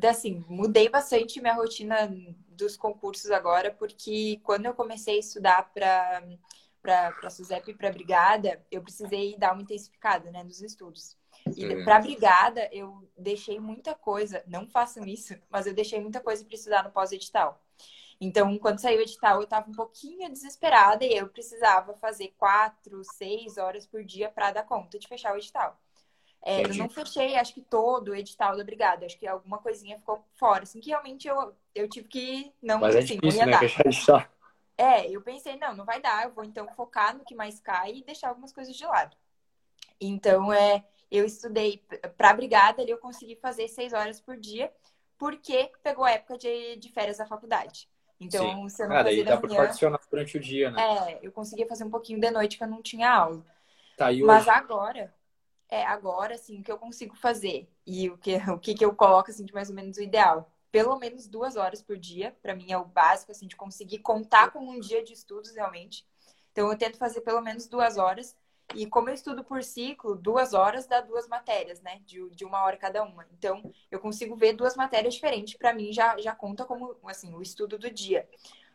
[0.05, 2.11] assim, mudei bastante minha rotina
[2.49, 6.23] dos concursos agora, porque quando eu comecei a estudar para
[6.81, 11.15] para SUSEP e para Brigada, eu precisei dar uma intensificada, né, nos estudos.
[11.55, 11.85] E uhum.
[11.85, 16.55] para Brigada, eu deixei muita coisa, não façam isso, mas eu deixei muita coisa para
[16.55, 17.63] estudar no pós-edital.
[18.21, 23.03] Então, quando saiu o edital, eu estava um pouquinho desesperada e eu precisava fazer quatro,
[23.03, 25.81] seis horas por dia para dar conta de fechar o edital.
[26.43, 29.07] É, eu não fechei, acho que todo o edital da Brigada.
[29.07, 30.65] Acho que alguma coisinha ficou fora.
[30.65, 33.59] Assim, que realmente eu, eu tive que não, Mas é assim, difícil, não né?
[33.59, 34.25] Fechar edital.
[34.77, 36.25] É, eu pensei, não, não vai dar.
[36.25, 39.17] Eu vou então focar no que mais cai e deixar algumas coisas de lado.
[40.01, 41.85] Então, é, eu estudei
[42.17, 44.73] para a Brigada, ali eu consegui fazer seis horas por dia,
[45.19, 47.90] porque pegou a época de, de férias da faculdade.
[48.21, 48.83] Então, Sim.
[48.83, 50.83] eu não ah, daí dá para particionar durante o dia, né?
[50.83, 53.43] É, eu conseguia fazer um pouquinho de noite que eu não tinha aula.
[53.97, 55.13] Tá, e Mas agora,
[55.71, 58.95] é agora, assim, o que eu consigo fazer e o que, o que, que eu
[58.95, 60.53] coloco, assim, de mais ou menos o ideal.
[60.71, 64.51] Pelo menos duas horas por dia, para mim é o básico, assim, de conseguir contar
[64.53, 66.07] com um dia de estudos realmente.
[66.53, 68.37] Então, eu tento fazer pelo menos duas horas.
[68.75, 72.01] E como eu estudo por ciclo, duas horas dá duas matérias, né?
[72.07, 73.27] De, de uma hora cada uma.
[73.37, 75.55] Então, eu consigo ver duas matérias diferentes.
[75.55, 78.29] Para mim, já, já conta como, assim, o estudo do dia.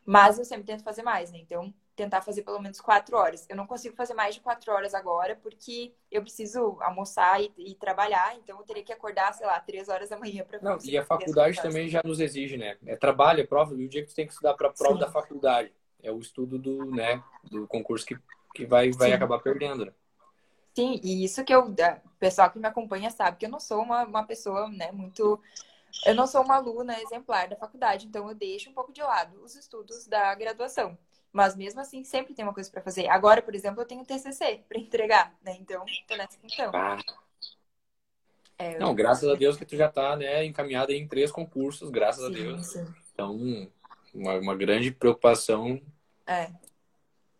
[0.06, 1.40] Mas eu sempre tento fazer mais, né?
[1.40, 3.48] Então, tentar fazer pelo menos quatro horas.
[3.50, 7.74] Eu não consigo fazer mais de quatro horas agora, porque eu preciso almoçar e, e
[7.74, 8.36] trabalhar.
[8.38, 11.06] Então, eu teria que acordar, sei lá, três horas da manhã para Não, e a
[11.06, 12.78] faculdade também já nos exige, né?
[12.86, 13.74] É trabalho, é prova.
[13.74, 15.00] E o dia que tu tem que estudar para a prova Sim.
[15.00, 15.74] da faculdade.
[16.04, 18.16] É o estudo do, né, do concurso que
[18.56, 19.92] que vai, vai acabar perdendo, né?
[20.74, 23.82] Sim, e isso que eu, o pessoal que me acompanha sabe que eu não sou
[23.82, 25.40] uma, uma pessoa, né, muito.
[26.06, 29.42] Eu não sou uma aluna exemplar da faculdade, então eu deixo um pouco de lado
[29.42, 30.98] os estudos da graduação.
[31.32, 33.08] Mas mesmo assim, sempre tem uma coisa para fazer.
[33.08, 35.56] Agora, por exemplo, eu tenho TCC para entregar, né?
[35.60, 36.72] Então, tô nessa questão.
[36.74, 36.98] Ah.
[38.58, 42.24] É, não, graças a Deus que tu já tá, né, encaminhada em três concursos, graças
[42.24, 42.66] sim, a Deus.
[42.68, 42.86] Sim.
[43.14, 43.70] Então,
[44.14, 45.82] uma, uma grande preocupação
[46.26, 46.52] é.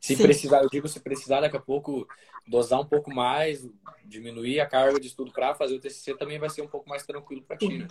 [0.06, 0.22] Se Sim.
[0.22, 2.08] precisar, eu digo, se precisar daqui a pouco
[2.46, 3.68] dosar um pouco mais,
[4.04, 7.04] diminuir a carga de estudo para fazer o TCC, também vai ser um pouco mais
[7.04, 7.88] tranquilo para ti, né?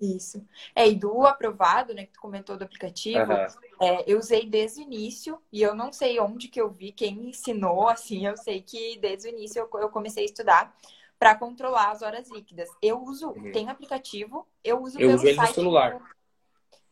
[0.00, 0.44] Isso.
[0.74, 3.86] É, e do aprovado, né, que tu comentou do aplicativo, uhum.
[3.86, 7.14] é, eu usei desde o início e eu não sei onde que eu vi, quem
[7.14, 10.76] me ensinou, assim, eu sei que desde o início eu, eu comecei a estudar
[11.20, 12.68] para controlar as horas líquidas.
[12.82, 13.52] Eu uso, uhum.
[13.52, 15.48] tem aplicativo, eu uso eu pelo uso ele site.
[15.50, 16.14] No celular.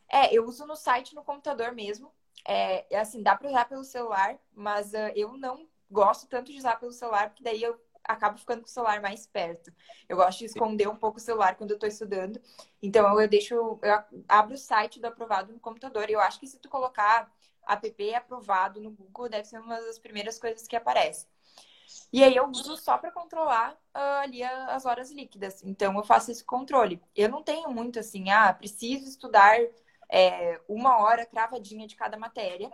[0.09, 2.13] É, eu uso no site, no computador mesmo.
[2.45, 6.57] É, é, assim, dá para usar pelo celular, mas uh, eu não gosto tanto de
[6.57, 9.71] usar pelo celular, porque daí eu acabo ficando com o celular mais perto.
[10.09, 12.41] Eu gosto de esconder um pouco o celular quando eu estou estudando.
[12.81, 16.09] Então eu deixo, eu abro o site do aprovado no computador.
[16.09, 17.31] E eu acho que se tu colocar
[17.65, 21.27] app aprovado no Google, deve ser uma das primeiras coisas que aparece.
[22.11, 25.63] E aí eu uso só para controlar uh, ali as horas líquidas.
[25.63, 27.01] Então eu faço esse controle.
[27.15, 29.59] Eu não tenho muito assim, ah, preciso estudar
[30.13, 32.71] é, uma hora cravadinha de cada matéria,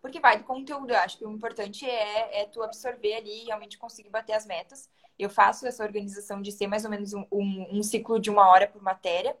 [0.00, 0.92] porque vai do conteúdo.
[0.92, 4.46] Eu acho que o importante é, é tu absorver ali e realmente conseguir bater as
[4.46, 4.88] metas.
[5.18, 8.48] Eu faço essa organização de ser mais ou menos um, um, um ciclo de uma
[8.48, 9.36] hora por matéria.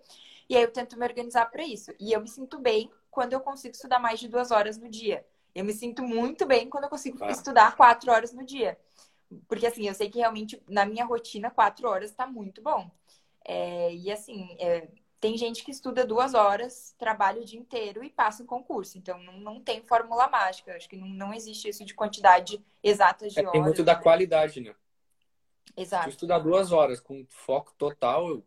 [0.48, 1.92] E aí eu tento me organizar para isso.
[2.00, 5.24] E eu me sinto bem quando eu consigo estudar mais de duas horas no dia.
[5.54, 7.30] Eu me sinto muito bem quando eu consigo ah.
[7.30, 8.76] estudar quatro horas no dia.
[9.46, 12.90] Porque, assim, eu sei que realmente na minha rotina, quatro horas está muito bom.
[13.44, 14.88] É, e, assim, é,
[15.22, 18.98] tem gente que estuda duas horas, trabalha o dia inteiro e passa em concurso.
[18.98, 20.74] Então, não, não tem fórmula mágica.
[20.74, 23.52] Acho que não, não existe isso de quantidade exata de é, horas.
[23.52, 24.02] Tem muito da né?
[24.02, 24.74] qualidade, né?
[25.76, 26.06] Exato.
[26.06, 28.42] Se estudar duas horas com foco total,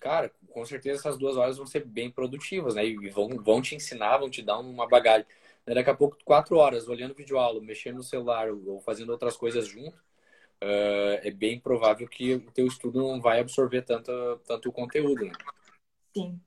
[0.00, 2.86] cara, com certeza essas duas horas vão ser bem produtivas, né?
[2.86, 5.26] E vão, vão te ensinar, vão te dar uma bagagem.
[5.66, 9.68] Daqui a pouco, quatro horas, olhando vídeo aula, mexendo no celular ou fazendo outras coisas
[9.68, 14.10] junto, uh, é bem provável que o teu estudo não vai absorver tanto,
[14.46, 15.26] tanto o conteúdo.
[15.26, 15.32] Né?
[16.18, 16.40] Sim.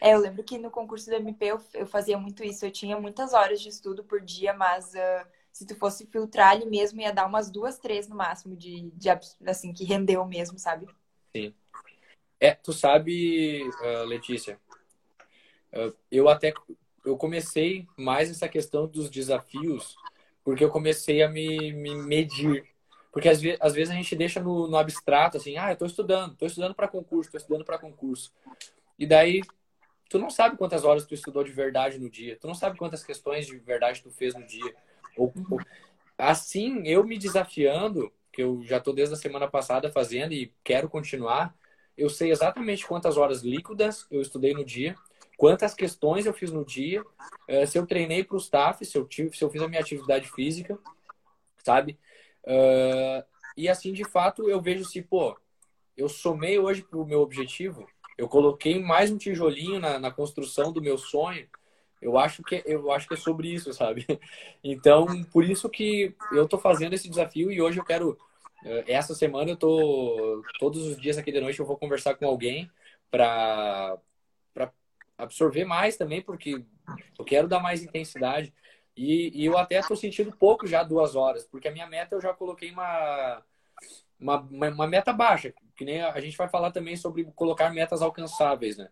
[0.00, 2.66] É, eu lembro que no concurso do MP eu, eu, fazia muito isso.
[2.66, 6.66] Eu tinha muitas horas de estudo por dia, mas uh, se tu fosse filtrar ali
[6.66, 9.08] mesmo, ia dar umas duas, três no máximo de, de
[9.46, 10.86] assim, que rendeu mesmo, sabe?
[11.34, 11.54] Sim.
[12.38, 14.60] É, tu sabe, uh, Letícia,
[15.72, 16.52] uh, eu até
[17.04, 19.96] eu comecei mais essa questão dos desafios
[20.42, 22.66] porque eu comecei a me, me medir
[23.14, 25.86] porque às vezes, às vezes a gente deixa no, no abstrato, assim, ah, eu estou
[25.86, 28.32] estudando, estou estudando para concurso, estou estudando para concurso.
[28.98, 29.42] E daí,
[30.08, 33.04] tu não sabe quantas horas tu estudou de verdade no dia, tu não sabe quantas
[33.04, 34.74] questões de verdade tu fez no dia.
[35.16, 35.60] Ou, ou...
[36.16, 40.88] Assim, eu me desafiando, que eu já estou desde a semana passada fazendo e quero
[40.88, 41.54] continuar,
[41.96, 44.96] eu sei exatamente quantas horas líquidas eu estudei no dia,
[45.36, 47.04] quantas questões eu fiz no dia,
[47.46, 49.80] eh, se eu treinei para o staff, se eu, tive, se eu fiz a minha
[49.80, 50.78] atividade física,
[51.64, 51.98] sabe?
[52.44, 53.24] Uh,
[53.56, 55.36] e assim, de fato, eu vejo se, pô,
[55.96, 60.72] eu somei hoje para o meu objetivo, eu coloquei mais um tijolinho na, na, construção
[60.72, 61.46] do meu sonho.
[62.00, 64.06] Eu acho que eu acho que é sobre isso, sabe?
[64.62, 68.18] Então, por isso que eu tô fazendo esse desafio e hoje eu quero
[68.86, 72.70] essa semana eu tô todos os dias aqui de noite eu vou conversar com alguém
[73.10, 73.98] para
[74.54, 74.72] para
[75.18, 76.64] absorver mais também, porque
[77.18, 78.52] eu quero dar mais intensidade.
[78.96, 82.20] E, e eu até estou sentindo pouco já duas horas, porque a minha meta eu
[82.20, 83.42] já coloquei uma,
[84.20, 88.76] uma, uma, meta baixa, que nem a gente vai falar também sobre colocar metas alcançáveis,
[88.76, 88.88] né?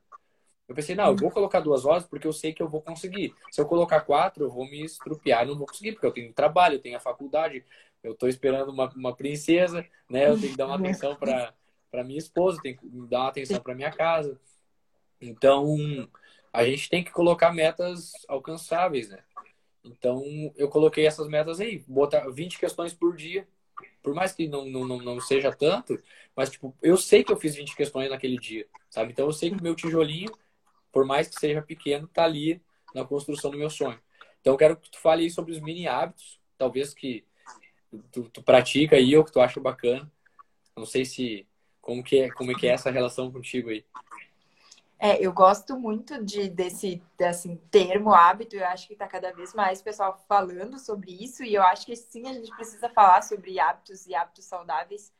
[0.68, 3.34] Eu pensei, não, eu vou colocar duas horas porque eu sei que eu vou conseguir.
[3.50, 6.76] Se eu colocar quatro, eu vou me estrupiar, não vou conseguir, porque eu tenho trabalho,
[6.76, 7.64] eu tenho a faculdade,
[8.02, 10.30] eu estou esperando uma, uma princesa, né?
[10.30, 13.74] Eu tenho que dar uma atenção para minha esposa, tenho que dar uma atenção para
[13.74, 14.40] minha casa.
[15.20, 15.76] Então,
[16.52, 19.18] a gente tem que colocar metas alcançáveis, né?
[19.84, 20.22] Então,
[20.56, 23.46] eu coloquei essas metas aí, botar 20 questões por dia.
[24.02, 26.00] Por mais que não, não, não seja tanto,
[26.34, 29.12] mas, tipo, eu sei que eu fiz 20 questões naquele dia, sabe?
[29.12, 30.32] Então, eu sei que o meu tijolinho,
[30.90, 32.60] por mais que seja pequeno, tá ali
[32.94, 34.00] na construção do meu sonho.
[34.40, 37.24] Então, eu quero que tu fale aí sobre os mini hábitos, talvez que
[38.10, 40.10] tu, tu pratica aí ou que tu acha bacana.
[40.76, 41.46] Não sei se
[41.80, 43.84] como que é, como é que é essa relação contigo aí.
[45.04, 49.52] É, eu gosto muito de, desse assim, termo hábito, eu acho que está cada vez
[49.52, 53.58] mais pessoal falando sobre isso, e eu acho que sim, a gente precisa falar sobre
[53.58, 55.12] hábitos e hábitos saudáveis.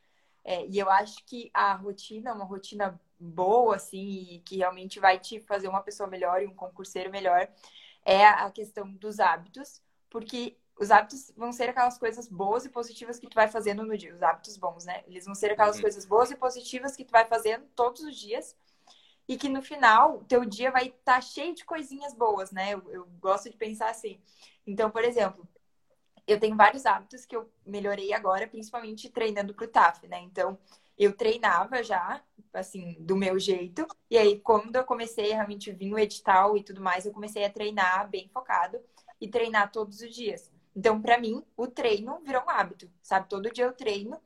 [0.45, 5.18] É, e eu acho que a rotina, uma rotina boa, assim, e que realmente vai
[5.18, 7.49] te fazer uma pessoa melhor e um concurseiro melhor,
[8.05, 13.18] é a questão dos hábitos, porque os hábitos vão ser aquelas coisas boas e positivas
[13.18, 15.03] que tu vai fazendo no dia, os hábitos bons, né?
[15.09, 15.83] Eles vão ser aquelas uhum.
[15.83, 18.55] coisas boas e positivas que tu vai fazendo todos os dias
[19.29, 22.75] e que no final teu dia vai estar tá cheio de coisinhas boas, né?
[22.75, 24.21] Eu, eu, gosto de pensar assim.
[24.67, 25.49] Então, por exemplo,
[26.27, 30.21] eu tenho vários hábitos que eu melhorei agora, principalmente treinando pro TAF, né?
[30.21, 30.59] Então,
[30.99, 33.87] eu treinava já, assim, do meu jeito.
[34.11, 37.51] E aí, quando eu comecei realmente vir o edital e tudo mais, eu comecei a
[37.51, 38.79] treinar bem focado
[39.21, 40.51] e treinar todos os dias.
[40.75, 43.29] Então, para mim, o treino virou um hábito, sabe?
[43.29, 44.19] Todo dia eu treino.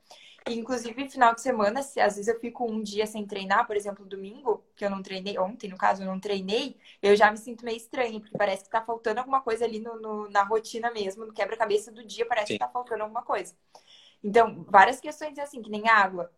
[0.53, 4.05] Inclusive, final de semana, se às vezes eu fico um dia sem treinar, por exemplo,
[4.05, 7.65] domingo, que eu não treinei, ontem, no caso, eu não treinei, eu já me sinto
[7.65, 11.25] meio estranha, porque parece que tá faltando alguma coisa ali no, no na rotina mesmo,
[11.25, 12.53] no quebra-cabeça do dia, parece Sim.
[12.53, 13.55] que tá faltando alguma coisa.
[14.23, 16.31] Então, várias questões assim, que nem água.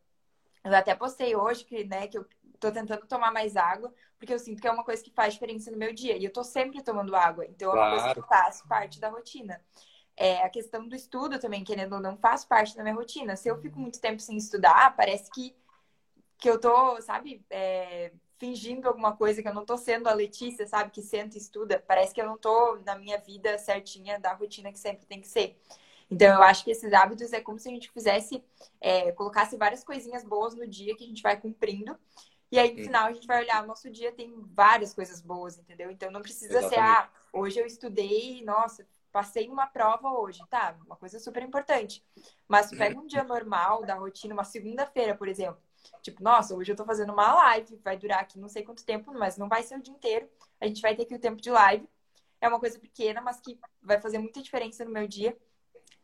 [0.64, 2.26] Eu até postei hoje que, né, que eu
[2.60, 5.72] tô tentando tomar mais água, porque eu sinto que é uma coisa que faz diferença
[5.72, 6.18] no meu dia.
[6.18, 9.62] E eu tô sempre tomando água, então é uma coisa que faz parte da rotina.
[10.22, 13.38] É, a questão do estudo também, querendo ou não, faz parte da minha rotina.
[13.38, 15.56] Se eu fico muito tempo sem estudar, parece que,
[16.38, 20.68] que eu tô, sabe, é, fingindo alguma coisa, que eu não tô sendo a Letícia,
[20.68, 21.82] sabe, que senta e estuda.
[21.88, 25.28] Parece que eu não tô na minha vida certinha da rotina que sempre tem que
[25.28, 25.58] ser.
[26.12, 28.44] Então, eu acho que esses hábitos é como se a gente fizesse,
[28.82, 31.98] é, colocasse várias coisinhas boas no dia que a gente vai cumprindo.
[32.52, 35.90] E aí, no final, a gente vai olhar, nosso dia tem várias coisas boas, entendeu?
[35.90, 36.74] Então, não precisa Exatamente.
[36.74, 40.78] ser, ah, hoje eu estudei, nossa, passei uma prova hoje, tá?
[40.86, 42.04] Uma coisa super importante.
[42.48, 45.62] Mas pega um dia normal da rotina, uma segunda-feira, por exemplo.
[46.02, 49.14] Tipo, nossa, hoje eu tô fazendo uma live, vai durar aqui não sei quanto tempo,
[49.14, 50.30] mas não vai ser o dia inteiro.
[50.60, 51.88] A gente vai ter aqui o tempo de live.
[52.42, 55.38] É uma coisa pequena, mas que vai fazer muita diferença no meu dia.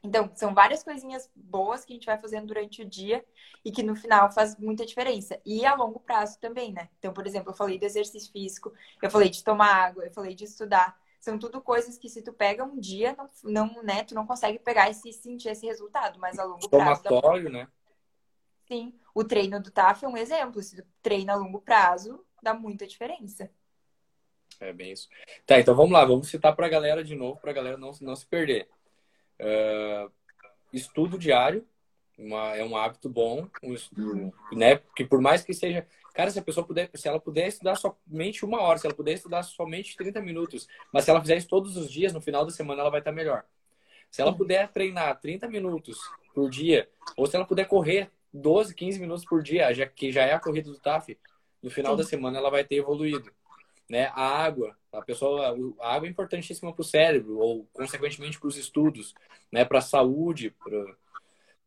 [0.03, 3.25] Então, são várias coisinhas boas que a gente vai fazendo durante o dia
[3.63, 5.39] e que no final faz muita diferença.
[5.43, 6.89] E a longo prazo também, né?
[6.99, 10.35] Então, por exemplo, eu falei do exercício físico, eu falei de tomar água, eu falei
[10.35, 10.95] de estudar.
[11.25, 14.59] São tudo coisas que se tu pega um dia, não, não né, tu não consegue
[14.59, 17.01] pegar e sentir esse resultado, mas a longo prazo.
[17.01, 17.67] Somatório, né?
[18.67, 18.93] Sim.
[19.11, 20.61] O treino do TAF é um exemplo.
[20.61, 23.49] Se tu treina a longo prazo, dá muita diferença.
[24.59, 25.09] É bem isso.
[25.47, 27.91] Tá, então vamos lá, vamos citar para a galera de novo, para a galera não,
[28.01, 28.69] não se perder.
[29.39, 30.11] Uh,
[30.71, 31.67] estudo diário
[32.19, 34.75] uma, é um hábito bom, um estudo, né?
[34.75, 35.87] Porque por mais que seja.
[36.15, 39.13] Cara, se a pessoa puder, se ela puder estudar somente uma hora, se ela puder
[39.13, 42.51] estudar somente 30 minutos, mas se ela fizer isso todos os dias, no final da
[42.51, 43.43] semana ela vai estar melhor.
[44.09, 45.99] Se ela puder treinar 30 minutos
[46.33, 50.23] por dia, ou se ela puder correr 12, 15 minutos por dia, já que já
[50.23, 51.17] é a corrida do TAF,
[51.61, 51.97] no final Sim.
[51.97, 53.29] da semana ela vai ter evoluído.
[53.89, 54.05] Né?
[54.15, 58.55] A água, a pessoa, a água é importantíssima para o cérebro, ou consequentemente para os
[58.55, 59.13] estudos,
[59.51, 59.65] né?
[59.65, 60.95] para a saúde, para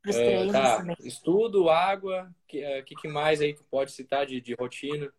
[0.07, 0.85] Uh, tá.
[1.01, 5.13] Estudo, água, o que, uh, que, que, mais aí tu pode citar de, de rotina?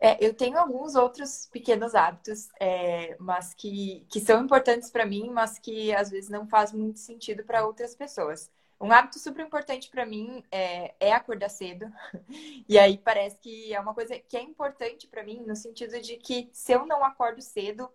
[0.00, 5.30] É, eu tenho alguns outros pequenos hábitos, é, mas que, que são importantes para mim,
[5.30, 8.48] mas que às vezes não faz muito sentido para outras pessoas.
[8.80, 11.90] Um hábito super importante para mim é, é, acordar cedo.
[12.68, 16.16] E aí parece que é uma coisa que é importante para mim no sentido de
[16.16, 17.90] que se eu não acordo cedo,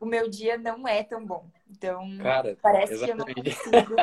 [0.00, 1.48] o meu dia não é tão bom.
[1.70, 3.34] Então, Cara, parece exatamente.
[3.34, 3.96] que eu não consigo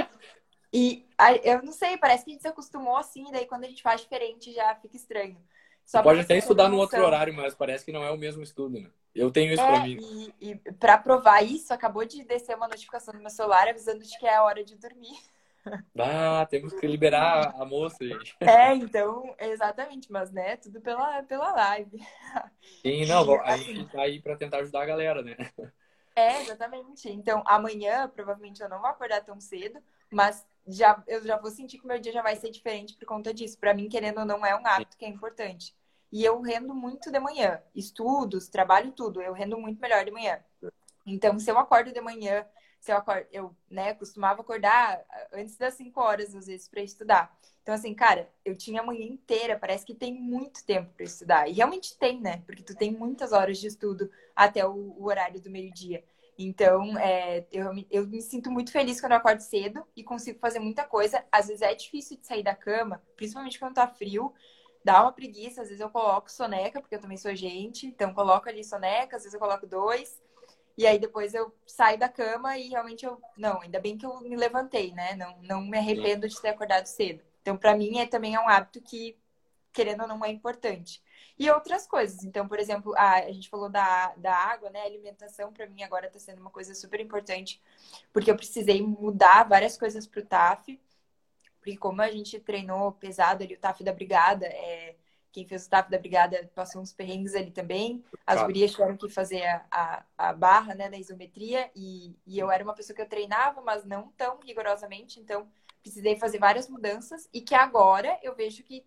[0.72, 1.08] E
[1.44, 4.02] eu não sei, parece que a gente se acostumou assim, daí quando a gente faz
[4.02, 5.38] diferente já fica estranho.
[5.86, 8.78] Só pode até estudar no outro horário, mas parece que não é o mesmo estudo,
[8.78, 8.90] né?
[9.16, 9.98] Eu tenho isso é, pra mim.
[10.42, 14.18] E, e pra provar isso, acabou de descer uma notificação no meu celular avisando de
[14.20, 15.18] que é a hora de dormir.
[16.00, 18.38] Ah, temos que liberar a moça, gente.
[18.40, 22.00] É, então, exatamente, mas né, tudo pela, pela live.
[22.82, 25.36] Sim, não, a gente tá aí pra tentar ajudar a galera, né?
[26.16, 27.10] É, exatamente.
[27.10, 31.78] Então, amanhã, provavelmente eu não vou acordar tão cedo, mas já, eu já vou sentir
[31.78, 33.58] que o meu dia já vai ser diferente por conta disso.
[33.58, 35.74] Para mim, querendo ou não, é um hábito que é importante.
[36.12, 37.62] E eu rendo muito de manhã.
[37.74, 39.22] Estudos, trabalho, tudo.
[39.22, 40.40] Eu rendo muito melhor de manhã.
[41.06, 42.46] Então, se eu acordo de manhã,
[42.80, 47.38] se eu acordo, eu, né, costumava acordar antes das 5 horas, às vezes, para estudar.
[47.62, 51.50] Então, assim, cara, eu tinha a manhã inteira, parece que tem muito tempo para estudar.
[51.50, 52.42] E realmente tem, né?
[52.46, 56.04] Porque tu tem muitas horas de estudo até o, o horário do meio-dia.
[56.38, 60.60] Então, é, eu, eu me sinto muito feliz quando eu acordo cedo e consigo fazer
[60.60, 61.26] muita coisa.
[61.32, 64.34] Às vezes é difícil de sair da cama, principalmente quando tá frio.
[64.84, 68.48] Dá uma preguiça, às vezes eu coloco soneca, porque eu também sou gente, então coloco
[68.48, 70.22] ali soneca, às vezes eu coloco dois.
[70.78, 73.20] E aí depois eu saio da cama e realmente eu.
[73.36, 75.16] Não, ainda bem que eu me levantei, né?
[75.16, 77.24] Não, não me arrependo de ter acordado cedo.
[77.42, 79.18] Então, para mim, é, também é um hábito que,
[79.74, 81.02] querendo ou não, é importante
[81.40, 82.24] e outras coisas.
[82.24, 84.82] Então, por exemplo, a, a gente falou da, da água, né?
[84.82, 87.62] A alimentação, para mim, agora está sendo uma coisa super importante,
[88.12, 90.80] porque eu precisei mudar várias coisas para o TAF,
[91.60, 94.96] porque como a gente treinou pesado ali, o TAF da Brigada, é,
[95.32, 98.04] quem fez o TAF da Brigada passou uns perrengues ali também.
[98.26, 98.48] As claro.
[98.48, 102.64] gurias tiveram que fazer a, a, a barra, né, da isometria, e, e eu era
[102.64, 105.48] uma pessoa que eu treinava, mas não tão rigorosamente, então
[105.84, 108.84] precisei fazer várias mudanças, e que agora eu vejo que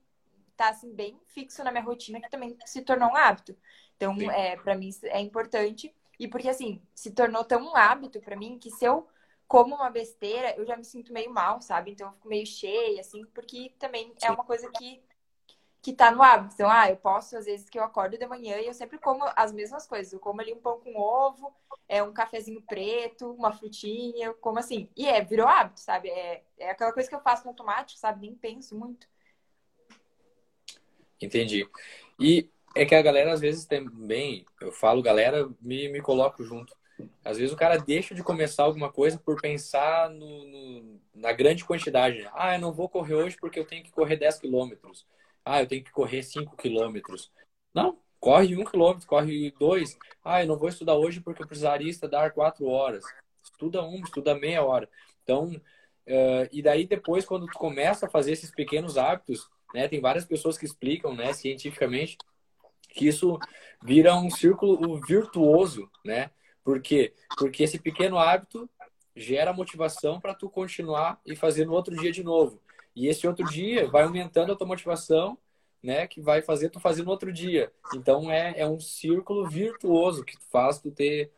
[0.60, 3.56] tá assim bem fixo na minha rotina que também se tornou um hábito.
[3.96, 8.36] Então, é, para mim é importante e porque assim, se tornou tão um hábito para
[8.36, 9.08] mim que se eu
[9.48, 11.92] como uma besteira, eu já me sinto meio mal, sabe?
[11.92, 14.26] Então eu fico meio cheia assim, porque também é Sim.
[14.26, 15.02] é uma coisa que
[15.82, 16.54] que tá no hábito.
[16.54, 19.24] Então, ah, eu posso, às vezes, que eu acordo de manhã e eu sempre como
[19.34, 20.12] as mesmas coisas.
[20.12, 21.54] Eu como ali um pão com ovo,
[21.88, 24.90] é um cafezinho preto, uma frutinha, eu como assim.
[24.96, 26.10] E é, virou hábito, sabe?
[26.10, 28.20] É, é aquela coisa que eu faço no automático, sabe?
[28.20, 29.08] Nem penso muito.
[31.20, 31.68] Entendi.
[32.18, 36.74] E é que a galera, às vezes, também, eu falo galera, me, me coloco junto.
[37.24, 41.64] Às vezes o cara deixa de começar alguma coisa por pensar no, no, na grande
[41.64, 42.28] quantidade.
[42.34, 45.07] Ah, eu não vou correr hoje porque eu tenho que correr 10 quilômetros.
[45.44, 47.30] Ah, eu tenho que correr 5 quilômetros.
[47.72, 49.97] Não, corre 1 quilômetro, corre 2.
[50.22, 53.05] Ah, eu não vou estudar hoje porque eu precisaria estudar 4 horas.
[53.42, 54.88] Estuda uma, estuda meia hora.
[55.22, 59.88] Então, uh, e daí depois, quando tu começa a fazer esses pequenos hábitos, né?
[59.88, 62.16] Tem várias pessoas que explicam, né, cientificamente,
[62.88, 63.38] que isso
[63.82, 66.30] vira um círculo virtuoso, né?
[66.62, 67.14] Por quê?
[67.38, 68.68] Porque esse pequeno hábito
[69.14, 72.60] gera motivação para tu continuar e fazer no outro dia de novo.
[72.94, 75.38] E esse outro dia vai aumentando a tua motivação,
[75.82, 76.06] né?
[76.06, 77.72] Que vai fazer tu fazer no outro dia.
[77.94, 81.30] Então é, é um círculo virtuoso que faz tu ter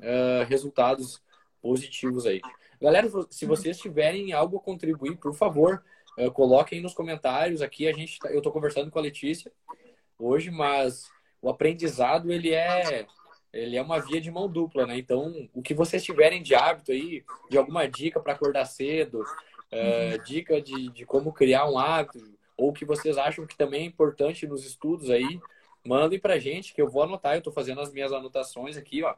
[0.00, 1.22] uh, resultados
[1.62, 2.40] positivos aí.
[2.80, 5.82] Galera, se vocês tiverem algo a contribuir, por favor,
[6.18, 7.88] uh, coloquem nos comentários aqui.
[7.88, 9.52] A gente, tá, eu estou conversando com a Letícia
[10.18, 11.04] hoje, mas
[11.40, 13.06] o aprendizado ele é
[13.52, 14.98] ele é uma via de mão dupla, né?
[14.98, 20.22] Então, o que vocês tiverem de hábito aí, de alguma dica para acordar cedo, uh,
[20.24, 22.18] dica de, de como criar um hábito,
[22.56, 25.40] ou que vocês acham que também é importante nos estudos aí,
[25.84, 29.14] mandem pra gente, que eu vou anotar, eu tô fazendo as minhas anotações aqui, ó.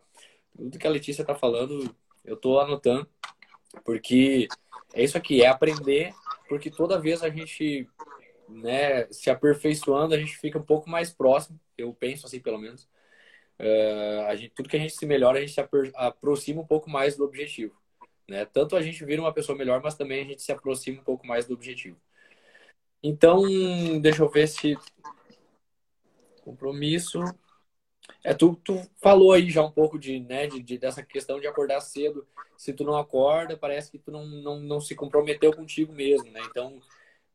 [0.57, 1.95] Tudo que a Letícia tá falando,
[2.25, 3.09] eu tô anotando,
[3.85, 4.49] porque
[4.93, 6.13] é isso aqui, é aprender,
[6.49, 7.89] porque toda vez a gente,
[8.49, 12.89] né, se aperfeiçoando, a gente fica um pouco mais próximo, eu penso assim, pelo menos,
[13.61, 15.61] uh, a gente, tudo que a gente se melhora, a gente se
[15.95, 17.77] aproxima um pouco mais do objetivo.
[18.29, 18.45] Né?
[18.45, 21.27] Tanto a gente vira uma pessoa melhor, mas também a gente se aproxima um pouco
[21.27, 21.99] mais do objetivo.
[23.03, 23.43] Então,
[24.01, 24.77] deixa eu ver se.
[26.43, 27.21] Compromisso.
[28.25, 31.47] É, tu, tu falou aí já um pouco de, né, de, de, dessa questão de
[31.47, 32.27] acordar cedo.
[32.57, 36.41] Se tu não acorda, parece que tu não, não, não se comprometeu contigo mesmo, né?
[36.51, 36.81] Então,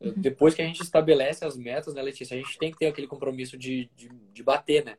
[0.02, 0.14] uhum.
[0.18, 3.08] depois que a gente estabelece as metas, né, Letícia, a gente tem que ter aquele
[3.08, 4.98] compromisso de, de, de bater, né?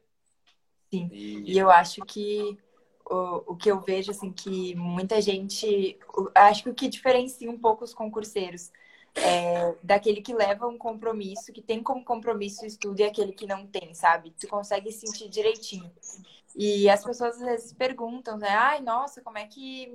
[0.90, 1.08] Sim.
[1.12, 1.52] E...
[1.52, 2.56] e eu acho que
[3.04, 5.98] o, o que eu vejo, assim, que muita gente.
[6.34, 8.72] Acho que o que diferencia um pouco os concurseiros
[9.16, 13.46] é daquele que leva um compromisso, que tem como compromisso o estudo e aquele que
[13.46, 14.34] não tem, sabe?
[14.38, 15.90] Tu consegue sentir direitinho.
[16.54, 18.50] E as pessoas às vezes perguntam, né?
[18.50, 19.92] Ai, nossa, como é que,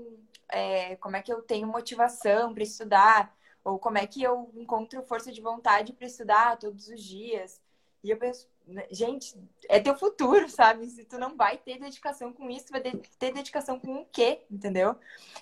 [0.50, 3.36] é, como é que eu tenho motivação para estudar?
[3.64, 7.62] Ou como é que eu encontro força de vontade para estudar todos os dias?
[8.04, 8.48] E eu penso,
[8.92, 9.36] gente,
[9.68, 10.88] é teu futuro, sabe?
[10.88, 14.42] Se tu não vai ter dedicação com isso, tu vai ter dedicação com o quê,
[14.50, 14.96] entendeu?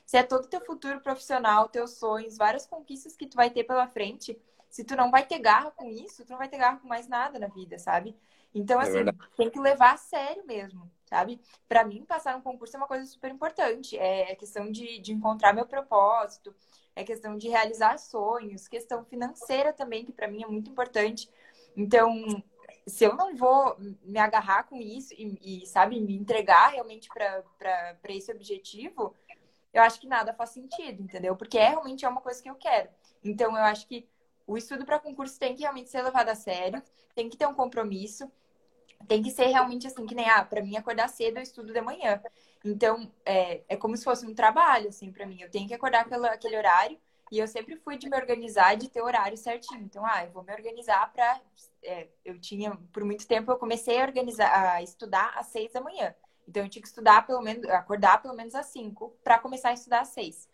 [0.06, 3.88] Se é todo teu futuro profissional, teus sonhos, várias conquistas que tu vai ter pela
[3.88, 6.88] frente, se tu não vai ter garra com isso, tu não vai ter garra com
[6.88, 8.16] mais nada na vida, sabe?
[8.54, 11.40] Então, é assim, é tem que levar a sério mesmo, sabe?
[11.68, 13.98] Para mim, passar um concurso é uma coisa super importante.
[13.98, 16.56] É questão de, de encontrar meu propósito,
[16.96, 21.30] é questão de realizar sonhos, questão financeira também, que para mim é muito importante.
[21.76, 22.44] Então,
[22.88, 27.98] se eu não vou me agarrar com isso e, e sabe, me entregar realmente para
[28.10, 29.14] esse objetivo,
[29.74, 31.36] eu acho que nada faz sentido, entendeu?
[31.36, 32.90] Porque é realmente é uma coisa que eu quero.
[33.24, 34.08] Então, eu acho que
[34.48, 36.82] o estudo para concurso tem que realmente ser levado a sério,
[37.14, 38.32] tem que ter um compromisso,
[39.08, 41.82] tem que ser realmente assim, que nem, ah, para mim acordar cedo eu estudo de
[41.82, 42.22] manhã.
[42.64, 45.42] Então, é, é como se fosse um trabalho, assim, para mim.
[45.42, 46.98] Eu tenho que acordar aquela, aquele horário,
[47.32, 49.82] e eu sempre fui de me organizar, de ter horário certinho.
[49.82, 51.40] Então, ah, eu vou me organizar para.
[51.84, 55.82] É, eu tinha, por muito tempo, eu comecei a organizar, a estudar às seis da
[55.82, 56.16] manhã.
[56.48, 59.74] Então, eu tinha que estudar pelo menos, acordar pelo menos às cinco para começar a
[59.74, 60.48] estudar às seis.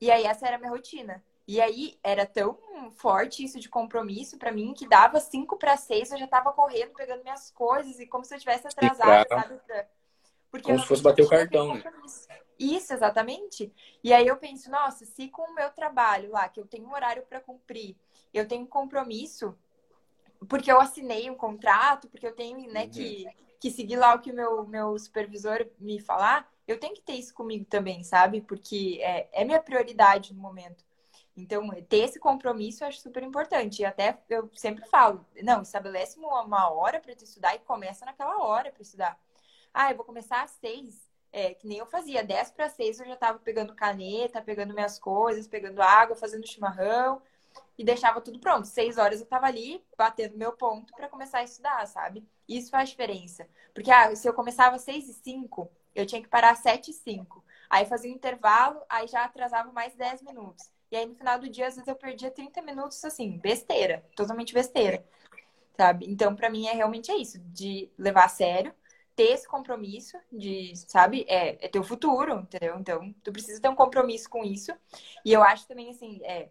[0.00, 1.24] E aí, essa era a minha rotina.
[1.48, 2.58] E aí, era tão
[2.96, 6.92] forte isso de compromisso para mim que dava cinco para seis, eu já estava correndo,
[6.92, 9.60] pegando minhas coisas, e como se eu tivesse atrasado, sabe?
[10.50, 11.82] Porque como se fosse bater o cartão, né?
[12.58, 13.72] Isso, exatamente.
[14.02, 16.92] E aí eu penso, nossa, se com o meu trabalho lá, que eu tenho um
[16.92, 17.96] horário para cumprir,
[18.32, 19.56] eu tenho um compromisso,
[20.48, 22.90] porque eu assinei um contrato, porque eu tenho né, uhum.
[22.90, 23.26] que,
[23.60, 27.14] que seguir lá o que o meu, meu supervisor me falar, eu tenho que ter
[27.14, 28.40] isso comigo também, sabe?
[28.40, 30.84] Porque é, é minha prioridade no momento.
[31.36, 33.82] Então, ter esse compromisso eu acho super importante.
[33.82, 38.38] E até eu sempre falo, não, estabelece uma hora para tu estudar e começa naquela
[38.42, 39.20] hora para estudar.
[39.72, 41.06] Ah, eu vou começar às seis
[41.36, 44.98] é, que nem eu fazia, 10 para 6 eu já estava pegando caneta, pegando minhas
[44.98, 47.20] coisas, pegando água, fazendo chimarrão
[47.76, 48.66] e deixava tudo pronto.
[48.66, 52.26] 6 horas eu estava ali batendo meu ponto para começar a estudar, sabe?
[52.48, 53.46] Isso faz diferença.
[53.74, 56.90] Porque ah, se eu começava às 6 e 5, eu tinha que parar às 7
[56.90, 57.44] e 5.
[57.68, 60.70] Aí fazia um intervalo, aí já atrasava mais 10 minutos.
[60.90, 64.54] E aí no final do dia, às vezes eu perdia 30 minutos assim, besteira, totalmente
[64.54, 65.04] besteira.
[65.76, 66.06] Sabe?
[66.08, 68.74] Então, para mim é realmente é isso, de levar a sério
[69.16, 72.78] ter esse compromisso de, sabe, é, é teu futuro, entendeu?
[72.78, 74.72] Então, tu precisa ter um compromisso com isso.
[75.24, 76.50] E eu acho também, assim, é,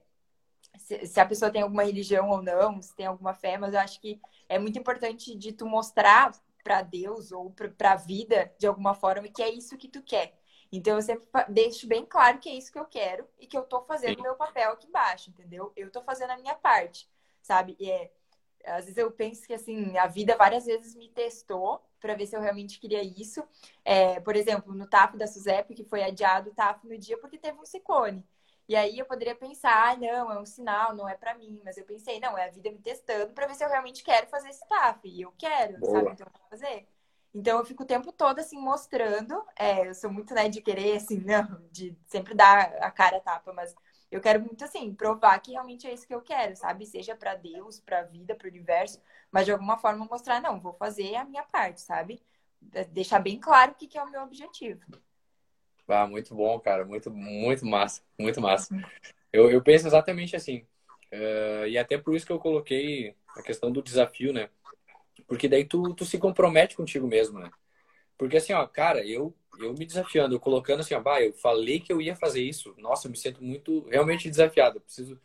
[0.78, 3.80] se, se, a pessoa tem alguma religião ou não, se tem alguma fé, mas eu
[3.80, 6.32] acho que é muito importante de tu mostrar
[6.64, 10.36] para Deus ou para a vida, de alguma forma, que é isso que tu quer.
[10.72, 13.64] Então, eu sempre deixo bem claro que é isso que eu quero e que eu
[13.64, 15.72] tô fazendo o meu papel aqui embaixo, entendeu?
[15.76, 17.08] Eu tô fazendo a minha parte,
[17.44, 17.76] sabe?
[17.80, 18.12] E é,
[18.66, 22.36] às vezes eu penso que, assim, a vida várias vezes me testou para ver se
[22.36, 23.44] eu realmente queria isso.
[23.84, 27.38] É, por exemplo, no TAF da SUSEP, que foi adiado o TAF no dia porque
[27.38, 28.24] teve um ciclone.
[28.68, 31.62] E aí eu poderia pensar, ah, não, é um sinal, não é para mim.
[31.64, 34.28] Mas eu pensei, não, é a vida me testando para ver se eu realmente quero
[34.28, 35.08] fazer esse TAF.
[35.08, 35.92] E eu quero, Boa.
[35.92, 36.12] sabe?
[36.12, 36.88] Então eu vou fazer.
[37.34, 39.44] Então eu fico o tempo todo assim mostrando.
[39.58, 43.22] É, eu sou muito né, de querer assim, não, de sempre dar a cara a
[43.22, 43.76] tapa, mas
[44.16, 46.86] eu quero muito assim provar que realmente é isso que eu quero, sabe?
[46.86, 50.58] Seja para Deus, para a vida, para o universo, mas de alguma forma mostrar não,
[50.58, 52.22] vou fazer a minha parte, sabe?
[52.94, 54.80] Deixar bem claro o que, que é o meu objetivo.
[55.86, 58.74] Ah, muito bom, cara, muito muito massa, muito massa.
[58.74, 58.82] Uhum.
[59.34, 60.66] Eu, eu penso exatamente assim.
[61.12, 64.50] Uh, e até por isso que eu coloquei a questão do desafio, né?
[65.28, 67.52] Porque daí tu, tu se compromete contigo mesmo, né?
[68.18, 71.80] Porque assim, ó, cara, eu, eu me desafiando, eu colocando assim, ó, bah, eu falei
[71.80, 72.76] que eu ia fazer isso.
[72.78, 74.78] Nossa, eu me sinto muito realmente desafiado.
[74.78, 75.20] Eu preciso.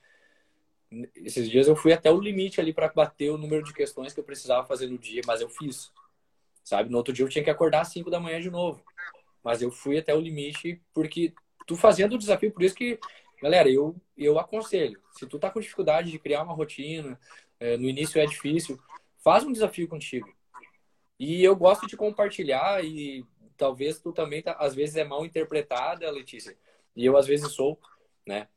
[1.14, 4.20] Esses dias eu fui até o limite ali para bater o número de questões que
[4.20, 5.92] eu precisava fazer no dia, mas eu fiz.
[6.64, 6.90] Sabe?
[6.90, 8.82] No outro dia eu tinha que acordar às 5 da manhã de novo.
[9.42, 11.32] Mas eu fui até o limite porque
[11.66, 12.98] tu fazendo o desafio, por isso que,
[13.40, 15.00] galera, eu, eu aconselho.
[15.12, 17.18] Se tu tá com dificuldade de criar uma rotina,
[17.58, 18.80] é, no início é difícil,
[19.22, 20.28] faz um desafio contigo.
[21.18, 23.24] E eu gosto de compartilhar e
[23.60, 26.56] talvez tu também, tá, às vezes, é mal interpretada, Letícia.
[26.96, 27.78] E eu, às vezes, sou,
[28.26, 28.48] né?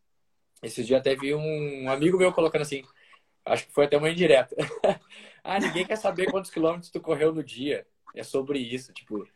[0.64, 2.86] Esses dias até vi um amigo meu colocando assim,
[3.44, 4.56] acho que foi até uma indireta.
[5.44, 7.86] ah, ninguém quer saber quantos quilômetros tu correu no dia.
[8.16, 9.28] É sobre isso, tipo...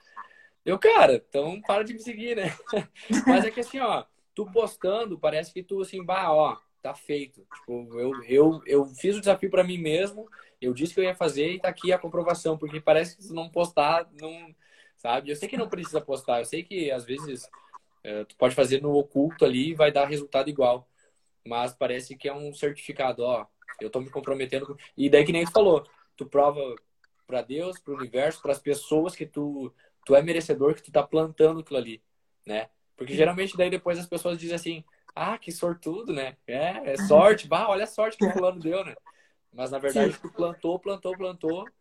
[0.64, 2.56] Eu, cara, então para de me seguir, né?
[3.28, 7.46] Mas é que assim, ó, tu postando, parece que tu assim, bah, ó, tá feito.
[7.56, 10.30] Tipo, eu, eu, eu fiz o desafio para mim mesmo,
[10.62, 13.34] eu disse que eu ia fazer e tá aqui a comprovação, porque parece que se
[13.34, 14.56] não postar, não.
[15.08, 15.32] Sabe?
[15.32, 17.50] Eu sei que não precisa postar, eu sei que às vezes
[18.04, 20.86] é, tu pode fazer no oculto ali e vai dar resultado igual.
[21.46, 23.48] Mas parece que é um certificado, ó.
[23.80, 24.78] Eu tô me comprometendo.
[24.98, 25.88] E daí que nem tu falou,
[26.18, 26.76] tu prova
[27.26, 30.92] para Deus, para o universo, para as pessoas que tu, tu é merecedor, que tu
[30.92, 32.04] tá plantando aquilo ali,
[32.46, 32.70] né?
[32.98, 34.84] Porque geralmente daí depois as pessoas dizem assim,
[35.16, 36.36] ah, que sortudo, né?
[36.46, 38.94] É, é sorte, bah, olha a sorte que o fulano deu, né?
[39.54, 40.20] Mas na verdade Sim.
[40.20, 41.72] tu plantou, plantou, plantou,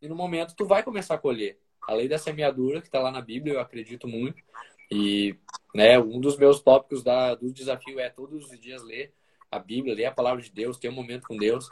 [0.00, 1.61] e no momento tu vai começar a colher.
[1.86, 4.42] A lei da semeadura, que está lá na Bíblia, eu acredito muito.
[4.90, 5.36] E
[5.74, 9.12] né, um dos meus tópicos da, do desafio é todos os dias ler
[9.50, 11.70] a Bíblia, ler a palavra de Deus, ter um momento com Deus.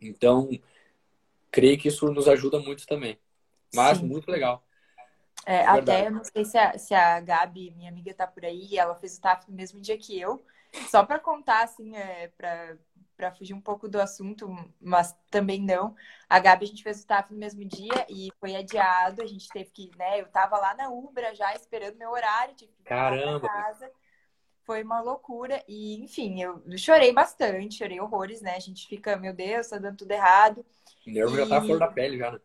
[0.00, 0.48] Então,
[1.50, 3.18] creio que isso nos ajuda muito também.
[3.74, 4.06] Mas Sim.
[4.06, 4.64] muito legal.
[5.46, 8.76] É, até, eu não sei se a, se a Gabi, minha amiga, tá por aí,
[8.76, 10.42] ela fez o TAF no mesmo dia que eu.
[10.90, 12.76] Só para contar, assim, é, para
[13.34, 14.48] fugir um pouco do assunto,
[14.80, 15.94] mas também não.
[16.28, 19.22] A Gabi, a gente fez o TAF no mesmo dia e foi adiado.
[19.22, 20.20] A gente teve que, né?
[20.20, 23.48] Eu tava lá na Ubra já esperando meu horário, tive que Caramba.
[23.48, 23.90] casa.
[24.64, 25.62] Foi uma loucura.
[25.66, 28.54] E, enfim, eu chorei bastante, chorei horrores, né?
[28.56, 30.64] A gente fica, meu Deus, tá dando tudo errado.
[31.06, 31.38] O nervo e...
[31.38, 32.40] já tá fora da pele, já, né?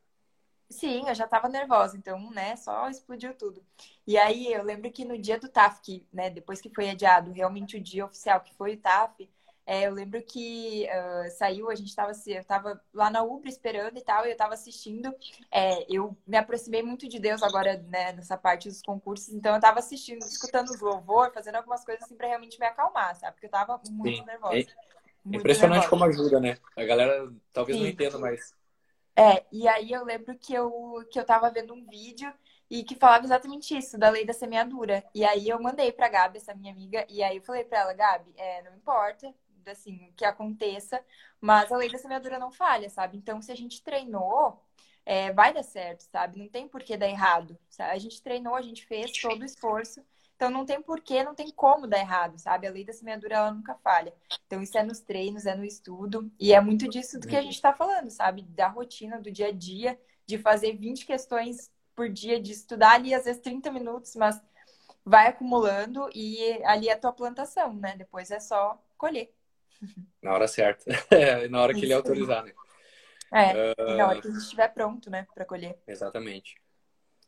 [0.73, 3.63] Sim, eu já tava nervosa, então, né, só explodiu tudo.
[4.07, 7.31] E aí eu lembro que no dia do TAF, que, né, depois que foi adiado,
[7.31, 9.29] realmente o dia oficial que foi o TAF,
[9.65, 13.97] é, eu lembro que uh, saiu, a gente tava, eu tava lá na Ubra esperando
[13.97, 15.13] e tal, e eu tava assistindo.
[15.51, 19.61] É, eu me aproximei muito de Deus agora, né, nessa parte dos concursos, então eu
[19.61, 23.33] tava assistindo, escutando os louvor, fazendo algumas coisas assim pra realmente me acalmar, sabe?
[23.33, 24.25] Porque eu tava muito Sim.
[24.25, 24.55] nervosa.
[24.55, 24.65] É
[25.23, 25.89] muito impressionante nervosa.
[25.89, 26.57] como ajuda, né?
[26.75, 27.83] A galera talvez Sim.
[27.83, 28.53] não entenda, mas
[29.15, 32.33] é, e aí eu lembro que eu, que eu tava vendo um vídeo
[32.69, 35.03] e que falava exatamente isso, da lei da semeadura.
[35.13, 37.93] E aí eu mandei pra Gabi, essa minha amiga, e aí eu falei pra ela,
[37.93, 39.31] Gabi, é, não importa,
[39.71, 41.03] assim, que aconteça,
[41.39, 43.17] mas a lei da semeadura não falha, sabe?
[43.17, 44.61] Então, se a gente treinou,
[45.05, 46.37] é, vai dar certo, sabe?
[46.37, 47.57] Não tem por que dar errado.
[47.69, 47.91] Sabe?
[47.91, 50.03] A gente treinou, a gente fez todo o esforço
[50.43, 52.67] então não tem porquê, não tem como dar errado, sabe?
[52.67, 54.13] A lei da semeadura ela nunca falha.
[54.45, 57.41] Então isso é nos treinos, é no estudo e é muito disso do que a
[57.41, 58.41] gente está falando, sabe?
[58.41, 63.13] Da rotina, do dia a dia, de fazer 20 questões por dia, de estudar ali
[63.13, 64.41] às vezes 30 minutos, mas
[65.05, 67.95] vai acumulando e ali é a tua plantação, né?
[67.95, 69.33] Depois é só colher.
[70.21, 70.85] Na hora certa.
[71.49, 71.85] na hora que Isso.
[71.85, 72.53] ele autorizar, né?
[73.31, 73.97] É, uh...
[73.97, 75.75] na hora que a gente estiver pronto, né, para colher.
[75.87, 76.55] Exatamente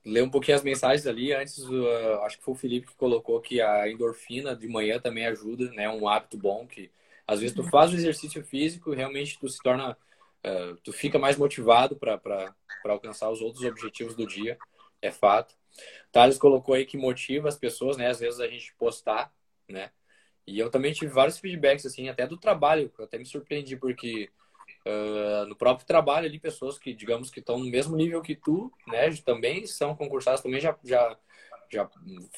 [0.06, 1.34] ler um pouquinho as mensagens ali.
[1.34, 5.26] Antes, uh, acho que foi o Felipe que colocou que a endorfina de manhã também
[5.26, 5.90] ajuda, né?
[5.90, 6.92] Um hábito bom que
[7.28, 7.70] às vezes tu uhum.
[7.70, 9.98] faz o exercício físico e realmente tu se torna,
[10.46, 12.54] uh, tu fica mais motivado para
[12.86, 14.60] alcançar os outros objetivos do dia,
[15.02, 15.56] é fato.
[16.12, 18.08] Thales colocou aí que motiva as pessoas, né?
[18.08, 19.34] Às vezes a gente postar,
[19.68, 19.90] né?
[20.48, 22.92] E eu também tive vários feedbacks, assim, até do trabalho.
[22.98, 24.30] Eu até me surpreendi, porque
[24.86, 28.72] uh, no próprio trabalho ali, pessoas que, digamos, que estão no mesmo nível que tu,
[28.88, 31.18] né, também são concursadas, também já, já,
[31.72, 31.90] já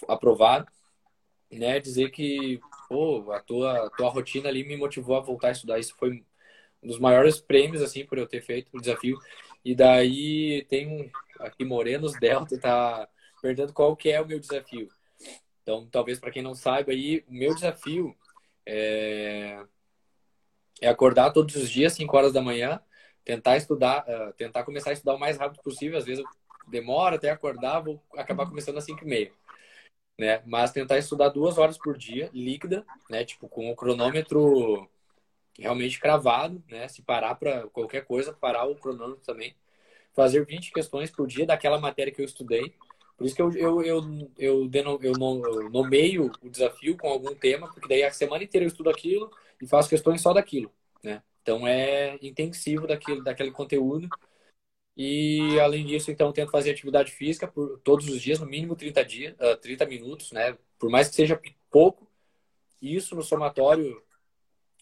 [0.08, 0.66] aprovaram,
[1.52, 5.80] né, dizer que, pô, a tua, tua rotina ali me motivou a voltar a estudar.
[5.80, 6.24] Isso foi
[6.82, 9.18] um dos maiores prêmios, assim, por eu ter feito o desafio.
[9.64, 13.08] E daí tem um, aqui Morenos Delta, tá
[13.42, 14.90] perguntando qual que é o meu desafio.
[15.68, 18.16] Então, talvez para quem não saiba aí, o meu desafio
[18.66, 19.60] é
[20.80, 22.80] é acordar todos os dias, 5 horas da manhã,
[23.26, 25.98] tentar estudar, uh, tentar começar a estudar o mais rápido possível.
[25.98, 26.30] Às vezes eu
[26.70, 29.32] demora até acordar, vou acabar começando às 5 e meia.
[30.18, 30.42] Né?
[30.46, 33.26] Mas tentar estudar duas horas por dia, líquida, né?
[33.26, 34.88] Tipo, com o cronômetro
[35.58, 36.88] realmente cravado, né?
[36.88, 39.54] Se parar para qualquer coisa, parar o cronômetro também.
[40.14, 42.74] Fazer 20 questões por dia daquela matéria que eu estudei.
[43.18, 45.14] Por isso que eu, eu, eu, eu, eu, eu
[45.72, 49.66] nomeio o desafio com algum tema, porque daí a semana inteira eu estudo aquilo e
[49.66, 50.72] faço questões só daquilo,
[51.04, 51.24] né?
[51.42, 54.08] Então é intensivo daquele, daquele conteúdo.
[54.96, 59.04] E além disso, então, tento fazer atividade física por todos os dias, no mínimo 30
[59.06, 60.58] dias, uh, 30 minutos, né?
[60.78, 61.40] Por mais que seja
[61.72, 62.08] pouco,
[62.82, 64.02] isso no somatório,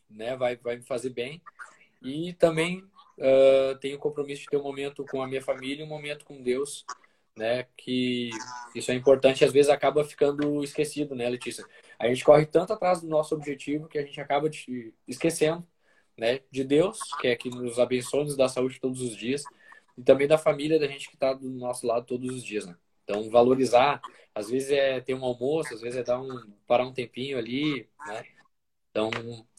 [0.09, 1.41] né, vai vai me fazer bem.
[2.01, 2.79] E também
[3.17, 6.85] uh, tenho compromisso de ter um momento com a minha família, um momento com Deus,
[7.37, 7.67] né?
[7.77, 8.29] Que
[8.73, 11.65] isso é importante, às vezes acaba ficando esquecido, né, Letícia?
[11.99, 14.49] A gente corre tanto atrás do nosso objetivo que a gente acaba
[15.07, 15.65] esquecendo,
[16.17, 19.43] né, de Deus, que é que nos abençoa, nos dá saúde todos os dias
[19.97, 22.75] e também da família da gente que está do nosso lado todos os dias, né?
[23.03, 24.01] Então, valorizar,
[24.33, 27.87] às vezes é ter um almoço, às vezes é dar um, parar um tempinho ali,
[28.07, 28.25] né?
[28.91, 29.11] Então,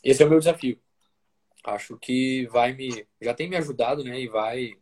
[0.03, 0.81] esse é o meu desafio.
[1.65, 4.21] Acho que vai me, já tem me ajudado, né?
[4.21, 4.75] E vai,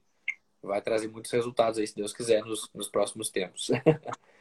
[0.64, 3.70] vai trazer muitos resultados aí, se Deus quiser, nos, nos próximos tempos.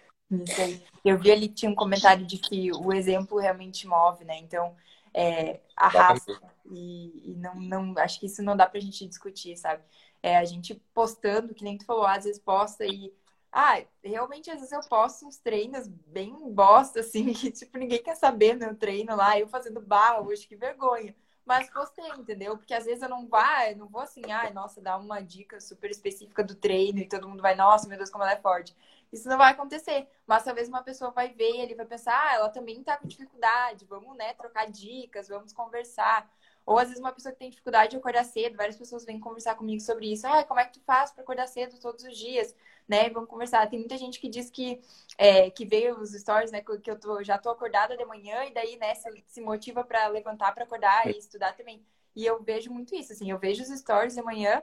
[1.03, 4.37] Eu vi ali, tinha um comentário de que o exemplo realmente move, né?
[4.39, 4.75] Então,
[5.13, 6.41] é, arrasta.
[6.71, 9.83] E, e não, não, acho que isso não dá pra gente discutir, sabe?
[10.21, 13.13] É, a gente postando, que nem tu falou, às vezes posta e.
[13.51, 18.15] Ah, realmente, às vezes eu posto uns treinos bem bosta, assim, que, tipo, ninguém quer
[18.15, 21.15] saber meu treino lá, eu fazendo barra hoje, que vergonha.
[21.45, 22.57] Mas postei, entendeu?
[22.57, 25.91] Porque às vezes eu não vai, não vou assim, ai, nossa, dar uma dica super
[25.91, 28.75] específica do treino e todo mundo vai, nossa, meu Deus, como ela é forte.
[29.11, 30.07] Isso não vai acontecer.
[30.25, 33.85] Mas talvez uma pessoa vai ver ele vai pensar, ah, ela também tá com dificuldade,
[33.85, 36.29] vamos, né, trocar dicas, vamos conversar.
[36.65, 39.55] Ou às vezes uma pessoa que tem dificuldade de acordar cedo, várias pessoas vêm conversar
[39.55, 40.25] comigo sobre isso.
[40.25, 42.55] Ah, como é que tu faz para acordar cedo todos os dias?
[42.87, 43.09] Né?
[43.09, 43.69] Vamos conversar.
[43.69, 44.81] Tem muita gente que diz que,
[45.17, 46.61] é, que veio os stories, né?
[46.61, 50.07] Que eu tô, já tô acordada de manhã e daí, né, se, se motiva para
[50.07, 51.81] levantar para acordar e estudar também.
[52.15, 54.61] E eu vejo muito isso, assim, eu vejo os stories de manhã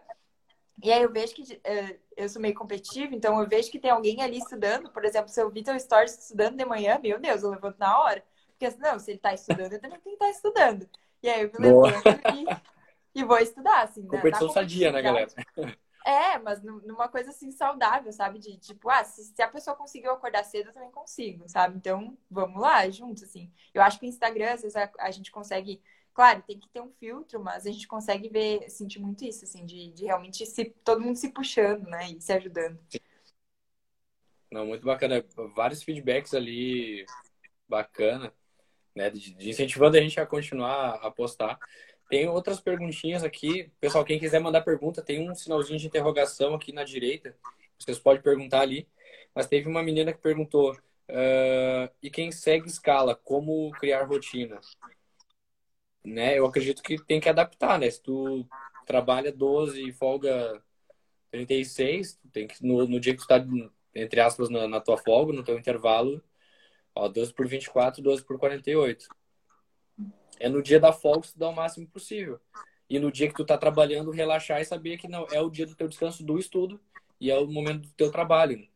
[0.82, 3.90] e aí eu vejo que uh, eu sou meio competitiva, então eu vejo que tem
[3.90, 4.90] alguém ali estudando.
[4.90, 8.00] Por exemplo, se eu vi teu stories estudando de manhã, meu Deus, eu levanto na
[8.00, 8.24] hora.
[8.58, 10.88] Porque não, se ele está estudando, eu também tenho que estar estudando.
[11.22, 12.06] E aí eu me levanto
[13.14, 14.06] e, e, vou estudar, assim.
[14.06, 15.28] Competição na, sadia, né, galera?
[16.04, 18.38] É, mas numa coisa assim saudável, sabe?
[18.38, 21.76] De tipo, ah, se, se, a pessoa conseguiu acordar cedo, eu também consigo, sabe?
[21.76, 23.52] Então, vamos lá, juntos, assim.
[23.74, 25.82] Eu acho que o Instagram, às vezes, a, a, gente consegue.
[26.14, 29.64] Claro, tem que ter um filtro, mas a gente consegue ver, sentir muito isso, assim,
[29.64, 32.10] de, de realmente se, todo mundo se puxando, né?
[32.10, 32.78] E se ajudando.
[34.50, 35.24] Não, muito bacana.
[35.54, 37.04] Vários feedbacks ali
[37.68, 38.32] bacana
[38.94, 39.10] né?
[39.10, 41.58] De, de incentivando a gente a continuar a postar.
[42.10, 43.70] Tem outras perguntinhas aqui.
[43.80, 47.36] Pessoal, quem quiser mandar pergunta, tem um sinalzinho de interrogação aqui na direita.
[47.78, 48.88] Vocês podem perguntar ali.
[49.32, 54.60] Mas teve uma menina que perguntou: uh, e quem segue escala, como criar rotina?
[56.04, 56.36] Né?
[56.36, 57.88] Eu acredito que tem que adaptar, né?
[57.88, 58.44] Se tu
[58.86, 60.60] trabalha 12 e folga
[61.30, 63.36] 36, tem que, no, no dia que tu tá,
[63.94, 66.20] entre aspas, na, na tua folga, no teu intervalo,
[66.94, 69.06] Ó, 12 por 24, 12 por 48.
[70.40, 72.40] É no dia da folga dá o máximo possível.
[72.88, 75.66] E no dia que tu tá trabalhando, relaxar e saber que não é o dia
[75.66, 76.80] do teu descanso do estudo
[77.20, 78.58] e é o momento do teu trabalho.
[78.58, 78.66] Né?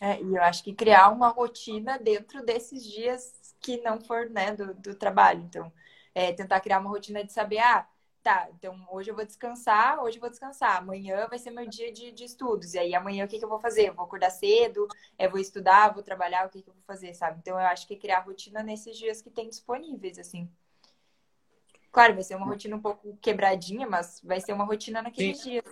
[0.00, 4.52] É, e eu acho que criar uma rotina dentro desses dias que não for né,
[4.52, 5.42] do, do trabalho.
[5.42, 5.72] Então,
[6.14, 7.88] é, tentar criar uma rotina de saber, ah,
[8.22, 11.92] tá, então hoje eu vou descansar, hoje eu vou descansar, amanhã vai ser meu dia
[11.92, 13.88] de, de estudos, e aí amanhã o que, que eu vou fazer?
[13.88, 17.14] Eu vou acordar cedo, eu vou estudar, vou trabalhar, o que, que eu vou fazer,
[17.14, 17.38] sabe?
[17.40, 20.50] Então eu acho que criar rotina nesses dias que tem disponíveis, assim.
[21.90, 25.50] Claro, vai ser uma rotina um pouco quebradinha, mas vai ser uma rotina naqueles Sim.
[25.50, 25.64] dias.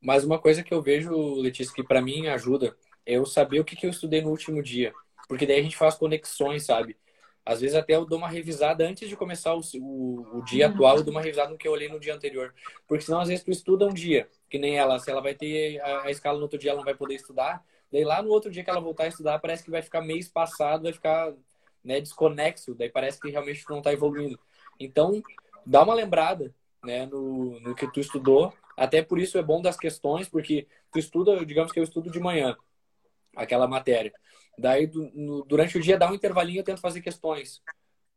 [0.00, 2.74] Mas uma coisa que eu vejo, Letícia, que para mim ajuda,
[3.04, 4.92] é eu saber o que, que eu estudei no último dia.
[5.28, 6.96] Porque daí a gente faz conexões, sabe?
[7.44, 10.72] Às vezes até eu dou uma revisada antes de começar o, o, o dia uhum.
[10.72, 12.54] atual, eu dou uma revisada no que eu olhei no dia anterior.
[12.86, 15.80] Porque senão, às vezes, tu estuda um dia, que nem ela, se ela vai ter
[15.80, 17.64] a, a escala no outro dia, ela não vai poder estudar.
[17.92, 20.28] Daí lá no outro dia que ela voltar a estudar, parece que vai ficar mês
[20.28, 21.32] passado, vai ficar
[21.82, 24.38] né, desconexo, daí parece que realmente tu não está evoluindo.
[24.80, 25.22] Então,
[25.64, 28.52] dá uma lembrada né, no, no que tu estudou.
[28.76, 32.18] Até por isso é bom das questões, porque tu estuda, digamos que eu estudo de
[32.18, 32.56] manhã,
[33.36, 34.12] aquela matéria.
[34.58, 37.62] Daí, do, no, durante o dia, dá um intervalinho, eu tento fazer questões.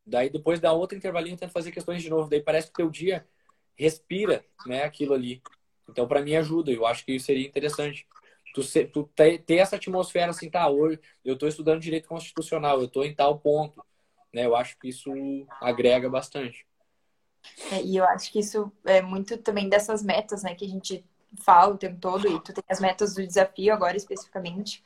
[0.06, 2.30] Daí, depois dá outro intervalinho, eu tento fazer questões de novo.
[2.30, 3.28] Daí, parece que o teu dia
[3.78, 5.42] respira né, aquilo ali.
[5.90, 6.72] Então, para mim, ajuda.
[6.72, 8.08] Eu acho que seria interessante.
[8.54, 12.86] Tu, tu ter, ter, essa atmosfera assim, tá, hoje eu estou estudando direito constitucional, eu
[12.86, 13.84] estou em tal ponto.
[14.34, 14.46] Né?
[14.46, 15.12] Eu acho que isso
[15.62, 16.66] agrega bastante.
[17.72, 21.06] É, e eu acho que isso é muito também dessas metas, né, que a gente
[21.42, 24.84] falo o tempo todo, e tu tem as metas do desafio agora especificamente.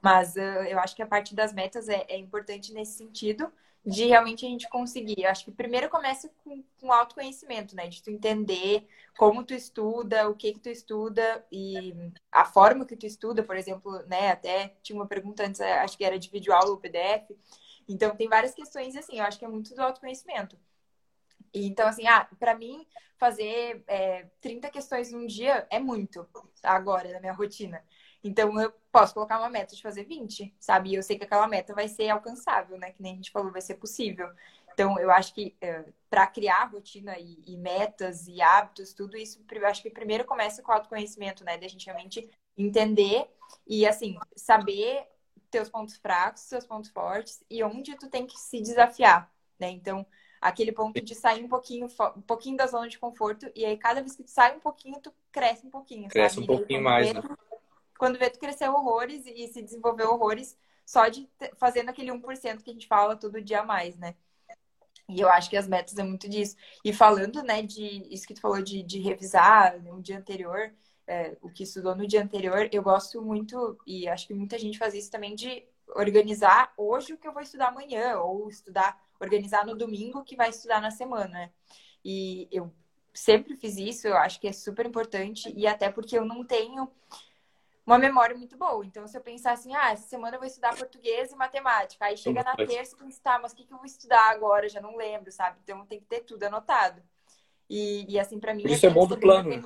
[0.00, 3.52] Mas uh, eu acho que a parte das metas é, é importante nesse sentido
[3.84, 5.22] de realmente a gente conseguir.
[5.22, 7.88] Eu acho que primeiro começa com, com autoconhecimento, né?
[7.88, 8.86] De tu entender
[9.18, 11.94] como tu estuda, o que que tu estuda e
[12.30, 14.30] a forma que tu estuda, por exemplo, né?
[14.30, 17.30] Até tinha uma pergunta antes, acho que era de vídeo aula ou PDF.
[17.88, 20.56] Então tem várias questões assim, eu acho que é muito do autoconhecimento.
[21.54, 22.86] Então, assim, ah, para mim,
[23.18, 26.26] fazer é, 30 questões num dia é muito
[26.62, 27.84] agora na minha rotina.
[28.24, 30.90] Então, eu posso colocar uma meta de fazer 20, sabe?
[30.90, 32.92] E eu sei que aquela meta vai ser alcançável, né?
[32.92, 34.28] Que nem a gente falou, vai ser possível.
[34.72, 39.44] Então, eu acho que é, para criar rotina e, e, metas e hábitos, tudo isso,
[39.50, 41.58] eu acho que primeiro começa com o autoconhecimento, né?
[41.58, 43.28] Da gente realmente entender
[43.66, 45.06] e, assim, saber
[45.52, 49.30] teus pontos fracos, seus pontos fortes e onde tu tem que se desafiar,
[49.60, 49.70] né?
[49.70, 50.04] Então,
[50.40, 51.86] aquele ponto de sair um pouquinho,
[52.16, 54.98] um pouquinho da zona de conforto e aí cada vez que tu sai um pouquinho,
[55.00, 56.44] tu cresce um pouquinho, Cresce sabe?
[56.44, 57.22] um pouquinho mais, né?
[57.98, 62.70] quando vê tu cresceu horrores e se desenvolveu horrores só de fazendo aquele 1% que
[62.70, 64.16] a gente fala todo dia a mais, né?
[65.08, 66.56] E eu acho que as metas é muito disso.
[66.84, 70.72] E falando, né, de isso que tu falou de, de revisar no um dia anterior,
[71.12, 74.78] é, o que estudou no dia anterior, eu gosto muito, e acho que muita gente
[74.78, 75.62] faz isso também, de
[75.94, 80.34] organizar hoje o que eu vou estudar amanhã, ou estudar, organizar no domingo o que
[80.36, 81.52] vai estudar na semana.
[82.02, 82.72] E eu
[83.12, 86.90] sempre fiz isso, eu acho que é super importante, e até porque eu não tenho
[87.84, 88.86] uma memória muito boa.
[88.86, 92.16] Então, se eu pensar assim, ah, essa semana eu vou estudar português e matemática, aí
[92.16, 94.66] chega na terça e pensa, tá, mas o que, que eu vou estudar agora?
[94.68, 95.58] Já não lembro, sabe?
[95.62, 97.02] Então, tem que ter tudo anotado.
[97.68, 98.62] E, e assim, para mim...
[98.64, 99.62] Isso é, é bom do plano?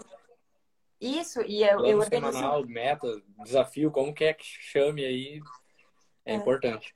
[1.01, 2.33] Isso, e eu, plano eu organizo...
[2.33, 5.41] semanal, meta, desafio, como quer que chame aí,
[6.25, 6.35] é, é.
[6.35, 6.95] importante.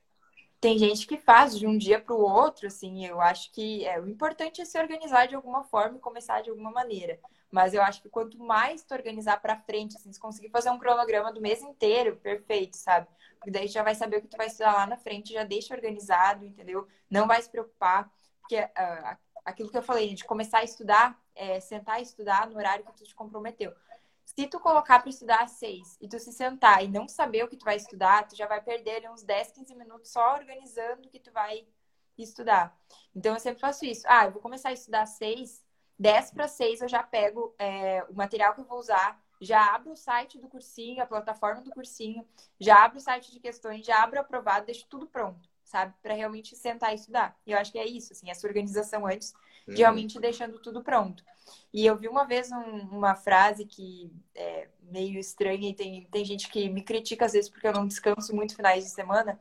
[0.59, 3.99] Tem gente que faz de um dia para o outro, assim, eu acho que é,
[3.99, 7.19] o importante é se organizar de alguma forma e começar de alguma maneira.
[7.49, 10.77] Mas eu acho que quanto mais tu organizar para frente, assim, se conseguir fazer um
[10.77, 13.07] cronograma do mês inteiro, perfeito, sabe?
[13.37, 15.73] Porque daí já vai saber o que tu vai estudar lá na frente, já deixa
[15.73, 16.87] organizado, entendeu?
[17.09, 21.59] Não vai se preocupar, porque uh, aquilo que eu falei, de começar a estudar, é,
[21.59, 23.73] sentar e estudar no horário que tu te comprometeu.
[24.35, 27.47] Se tu colocar para estudar às seis e tu se sentar e não saber o
[27.47, 31.09] que tu vai estudar, tu já vai perder uns 10, 15 minutos só organizando o
[31.09, 31.67] que tu vai
[32.17, 32.75] estudar.
[33.13, 34.03] Então eu sempre faço isso.
[34.07, 35.61] Ah, eu vou começar a estudar às seis,
[35.99, 39.91] 10 para 6 eu já pego é, o material que eu vou usar, já abro
[39.91, 42.25] o site do cursinho, a plataforma do cursinho,
[42.59, 45.93] já abro o site de questões, já abro aprovado, deixo tudo pronto, sabe?
[46.01, 47.37] Para realmente sentar e estudar.
[47.45, 49.33] E eu acho que é isso, assim, essa organização antes,
[49.67, 49.73] uhum.
[49.73, 51.23] de realmente deixando tudo pronto.
[51.73, 56.25] E eu vi uma vez um, uma frase que é meio estranha e tem, tem
[56.25, 59.39] gente que me critica às vezes porque eu não descanso muito finais de semana,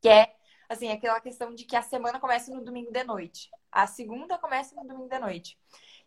[0.00, 0.34] que é
[0.68, 3.50] assim, aquela questão de que a semana começa no domingo de noite.
[3.70, 5.58] A segunda começa no domingo de noite.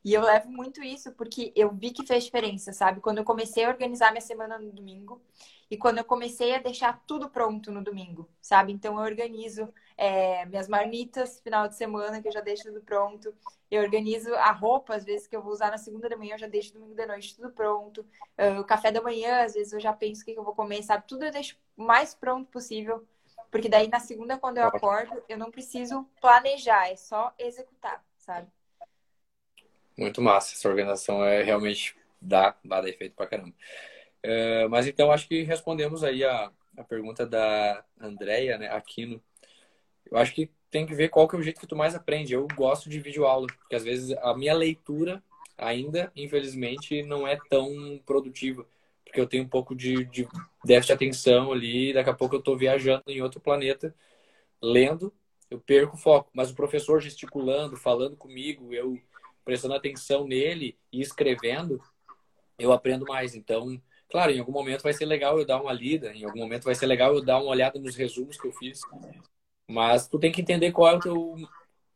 [0.04, 3.02] E eu levo muito isso porque eu vi que fez diferença, sabe?
[3.02, 5.22] Quando eu comecei a organizar minha semana no domingo
[5.70, 8.74] e quando eu comecei a deixar tudo pronto no domingo, sabe?
[8.74, 13.34] Então eu organizo é, minhas marmitas final de semana, que eu já deixo tudo pronto.
[13.70, 16.40] Eu organizo a roupa, às vezes, que eu vou usar na segunda da manhã, eu
[16.40, 18.02] já deixo domingo de noite tudo pronto.
[18.38, 20.82] Uh, o café da manhã, às vezes, eu já penso o que eu vou comer,
[20.82, 21.06] sabe?
[21.08, 23.06] Tudo eu deixo o mais pronto possível
[23.52, 28.48] porque daí na segunda, quando eu acordo, eu não preciso planejar, é só executar, sabe?
[29.98, 30.54] Muito massa.
[30.54, 33.54] Essa organização é realmente dá, dá efeito pra caramba.
[34.24, 39.22] É, mas então acho que respondemos aí a, a pergunta da Andrea, né, Aquino.
[40.10, 42.34] Eu acho que tem que ver qual que é o jeito que tu mais aprende.
[42.34, 45.24] Eu gosto de vídeo aula, porque às vezes a minha leitura
[45.58, 48.66] ainda, infelizmente, não é tão produtiva
[49.10, 50.28] porque eu tenho um pouco de, de
[50.64, 53.94] déficit de atenção ali, daqui a pouco eu estou viajando em outro planeta,
[54.62, 55.12] lendo,
[55.50, 56.30] eu perco o foco.
[56.34, 59.00] Mas o professor gesticulando, falando comigo, eu
[59.44, 61.82] prestando atenção nele e escrevendo,
[62.58, 63.34] eu aprendo mais.
[63.34, 66.64] Então, claro, em algum momento vai ser legal eu dar uma lida, em algum momento
[66.64, 68.82] vai ser legal eu dar uma olhada nos resumos que eu fiz.
[69.68, 71.36] Mas tu tem que entender qual é o teu,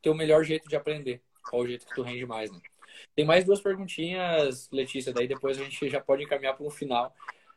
[0.01, 2.59] teu melhor jeito de aprender, qual é o jeito que tu rende mais, né?
[3.15, 7.13] Tem mais duas perguntinhas, Letícia, daí depois a gente já pode encaminhar para um final,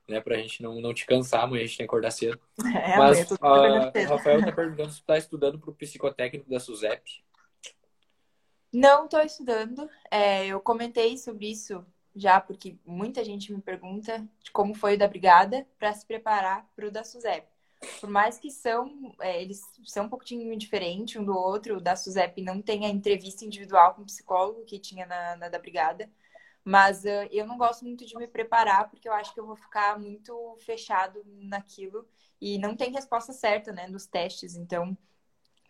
[0.09, 0.20] né?
[0.20, 2.40] Para a gente não, não te cansar, amanhã a gente tem que acordar cedo.
[2.64, 7.22] É, Mas uh, o Rafael está perguntando se está estudando para o psicotécnico da SUSEP.
[8.72, 9.88] Não estou estudando.
[10.11, 11.84] É, eu comentei sobre isso
[12.16, 16.68] já, porque muita gente me pergunta de como foi o da Brigada para se preparar
[16.74, 17.46] para o da SUSEP
[18.00, 21.94] por mais que são, é, eles são um pouquinho diferentes um do outro, o da
[21.96, 26.10] Suzep não tem a entrevista individual com o psicólogo que tinha na, na da Brigada,
[26.64, 29.56] mas uh, eu não gosto muito de me preparar porque eu acho que eu vou
[29.56, 32.06] ficar muito fechado naquilo
[32.40, 34.96] e não tem resposta certa, né, nos testes, então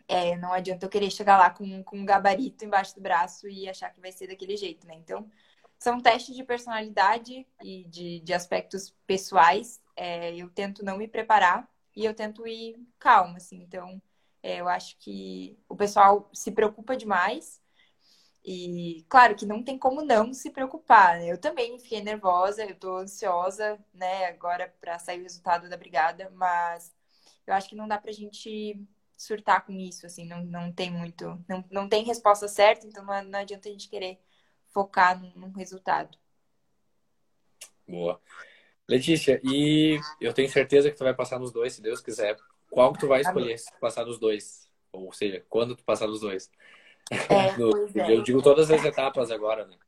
[0.08, 3.68] é, não adianta eu querer chegar lá com, com um gabarito embaixo do braço e
[3.68, 5.28] achar que vai ser daquele jeito, né, então
[5.78, 9.80] são testes de personalidade e de, de aspectos pessoais.
[9.94, 13.62] É, eu tento não me preparar e eu tento ir calma, assim.
[13.62, 14.00] Então,
[14.42, 17.60] é, eu acho que o pessoal se preocupa demais.
[18.44, 21.18] E claro que não tem como não se preocupar.
[21.18, 21.32] Né?
[21.32, 26.30] Eu também fiquei nervosa, eu tô ansiosa, né, agora para sair o resultado da brigada,
[26.34, 26.94] mas
[27.46, 28.80] eu acho que não dá pra gente
[29.16, 33.22] surtar com isso, assim, não, não tem muito, não, não tem resposta certa, então não,
[33.24, 34.20] não adianta a gente querer
[34.76, 36.18] focar num, resultado.
[37.88, 38.20] Boa.
[38.86, 42.36] Letícia, e eu tenho certeza que tu vai passar nos dois, se Deus quiser.
[42.70, 44.70] Qual que tu vai escolher se passar nos dois?
[44.92, 46.50] Ou seja, quando tu passar nos dois?
[47.10, 47.16] É,
[47.56, 48.14] no, é.
[48.14, 49.78] Eu digo todas as etapas agora, né?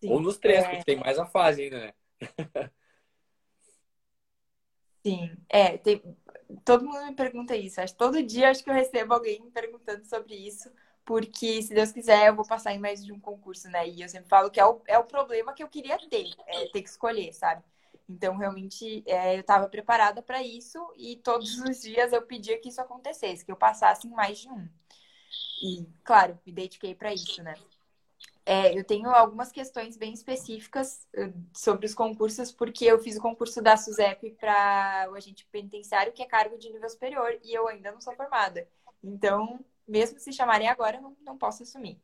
[0.00, 0.68] Sim, Ou nos três, é...
[0.68, 1.94] porque tem mais a fase ainda, né?
[5.06, 6.02] Sim, é, tem...
[6.64, 7.80] todo mundo me pergunta isso.
[7.80, 10.72] Acho todo dia acho que eu recebo alguém me perguntando sobre isso,
[11.08, 13.88] porque se Deus quiser eu vou passar em mais de um concurso, né?
[13.88, 16.66] E eu sempre falo que é o, é o problema que eu queria ter, é
[16.66, 17.62] ter que escolher, sabe?
[18.06, 22.68] Então, realmente, é, eu estava preparada para isso e todos os dias eu pedia que
[22.68, 24.68] isso acontecesse, que eu passasse em mais de um.
[25.62, 27.54] E, claro, me dediquei para isso, né?
[28.44, 33.22] É, eu tenho algumas questões bem específicas uh, sobre os concursos, porque eu fiz o
[33.22, 37.66] concurso da SUSEP para o agente penitenciário, que é cargo de nível superior, e eu
[37.66, 38.68] ainda não sou formada.
[39.02, 42.00] Então, mesmo se chamarem agora, eu não, não posso assumir.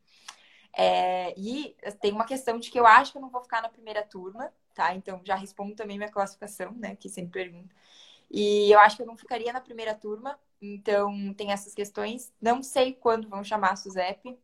[0.76, 3.68] É, e tem uma questão de que eu acho que eu não vou ficar na
[3.68, 4.94] primeira turma, tá?
[4.94, 6.96] Então, já respondo também minha classificação, né?
[6.96, 7.74] Que sempre pergunta.
[8.30, 12.32] E eu acho que eu não ficaria na primeira turma, então tem essas questões.
[12.40, 14.36] Não sei quando vão chamar a SUSEP.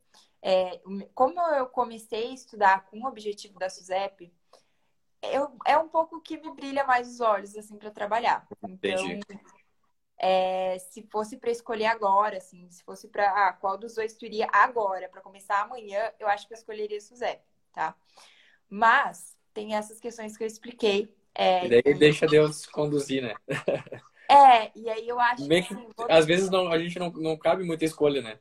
[0.42, 0.80] É,
[1.14, 4.32] como eu comecei a estudar com o objetivo da SUSEP,
[5.22, 8.46] eu, é um pouco que me brilha mais os olhos, assim, para trabalhar.
[8.62, 9.04] Então,
[10.22, 14.26] é, se fosse para escolher agora, assim, se fosse para ah, qual dos dois tu
[14.26, 17.40] iria agora, para começar amanhã, eu acho que eu escolheria SUSEP,
[17.72, 17.96] tá?
[18.68, 21.10] Mas tem essas questões que eu expliquei.
[21.34, 21.94] É, e daí que...
[21.94, 23.34] deixa Deus conduzir, né?
[24.28, 25.58] É, e aí eu acho que.
[25.58, 26.06] Assim, vou...
[26.08, 28.38] Às vezes não, a gente não, não cabe muita escolha, né?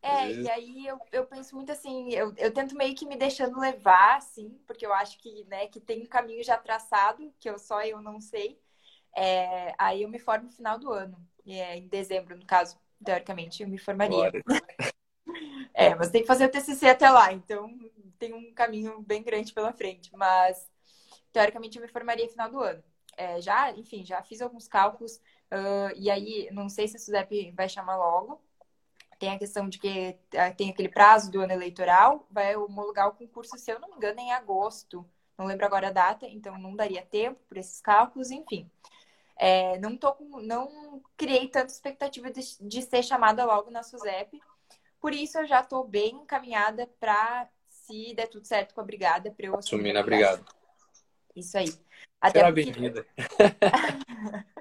[0.00, 0.46] É, vezes...
[0.46, 4.16] e aí eu, eu penso muito assim, eu, eu tento meio que me deixando levar,
[4.16, 7.82] assim, porque eu acho que, né, que tem um caminho já traçado, que eu só
[7.82, 8.58] eu não sei.
[9.16, 13.62] É, aí eu me formo no final do ano, é, em dezembro, no caso, teoricamente,
[13.62, 14.30] eu me formaria.
[15.74, 17.70] é, mas tem que fazer o TCC até lá, então
[18.18, 20.68] tem um caminho bem grande pela frente, mas
[21.32, 22.82] teoricamente eu me formaria no final do ano.
[23.16, 25.16] É, já, enfim, já fiz alguns cálculos,
[25.52, 28.40] uh, e aí não sei se a SUSEP vai chamar logo.
[29.18, 33.14] Tem a questão de que uh, tem aquele prazo do ano eleitoral, vai homologar o
[33.14, 35.04] concurso, se eu não me engano, em agosto.
[35.36, 38.70] Não lembro agora a data, então não daria tempo por esses cálculos, enfim.
[39.38, 44.40] É, não, tô com, não criei tanta expectativa de, de ser chamada logo na SUSEP,
[45.00, 49.30] por isso eu já estou bem encaminhada para se der tudo certo com a brigada,
[49.30, 50.44] para eu assumir na brigada.
[51.36, 51.72] Isso aí.
[52.20, 52.64] Até Será porque...
[52.72, 53.06] bem-vinda.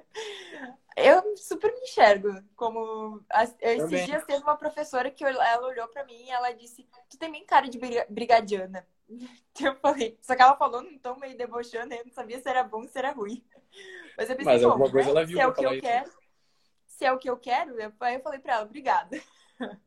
[0.98, 3.24] eu super me enxergo como
[3.62, 7.32] esses dias teve uma professora que ela olhou para mim e ela disse: "Tu tem
[7.32, 7.80] bem cara de
[8.10, 8.86] brigadiana".
[9.64, 12.62] Eu falei, só que ela falou num tom meio debochando, eu não sabia se era
[12.64, 13.44] bom ou se era ruim.
[14.16, 15.12] Mas eu pensei, Mas alguma coisa né?
[15.12, 15.82] ela viu se é o que eu isso.
[15.82, 16.12] quero,
[16.86, 19.20] se é o que eu quero, aí eu falei para ela, obrigada.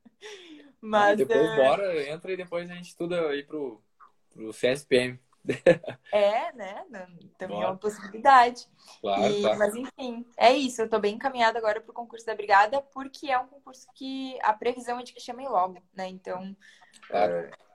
[0.81, 1.57] Mas depois uh...
[1.57, 3.81] bora, entra e depois a gente estuda aí pro,
[4.31, 5.21] pro CSPM.
[6.13, 6.85] É, né?
[7.39, 7.69] Também Bora.
[7.69, 8.67] é uma possibilidade.
[9.01, 10.83] Claro, e, Mas enfim, é isso.
[10.83, 14.53] Eu tô bem encaminhada agora pro concurso da Brigada, porque é um concurso que a
[14.53, 16.09] previsão é de que chamem logo, né?
[16.09, 16.57] Então.
[17.07, 17.49] Claro.
[17.49, 17.71] Uh,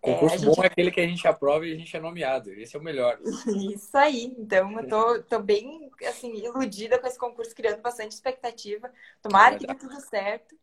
[0.00, 0.64] concurso é, bom gente...
[0.64, 2.52] é aquele que a gente aprova e a gente é nomeado.
[2.52, 3.18] Esse é o melhor.
[3.74, 4.34] Isso aí.
[4.38, 8.92] Então, eu tô, tô bem, assim, iludida com esse concurso, criando bastante expectativa.
[9.22, 10.56] Tomara é que dê tudo certo.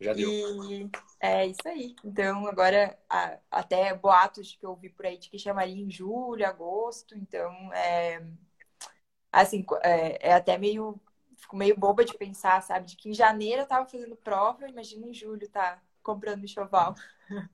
[0.00, 0.30] Já deu.
[0.30, 0.90] E
[1.20, 1.94] é isso aí.
[2.04, 2.98] Então, agora,
[3.50, 7.16] até boatos que eu ouvi por aí de que chamaria em julho, agosto.
[7.16, 8.22] Então, é,
[9.32, 11.00] assim, é, é, até meio.
[11.38, 12.86] Fico meio boba de pensar, sabe?
[12.86, 16.94] De que em janeiro eu tava fazendo prova, imagina em julho tá comprando enxoval.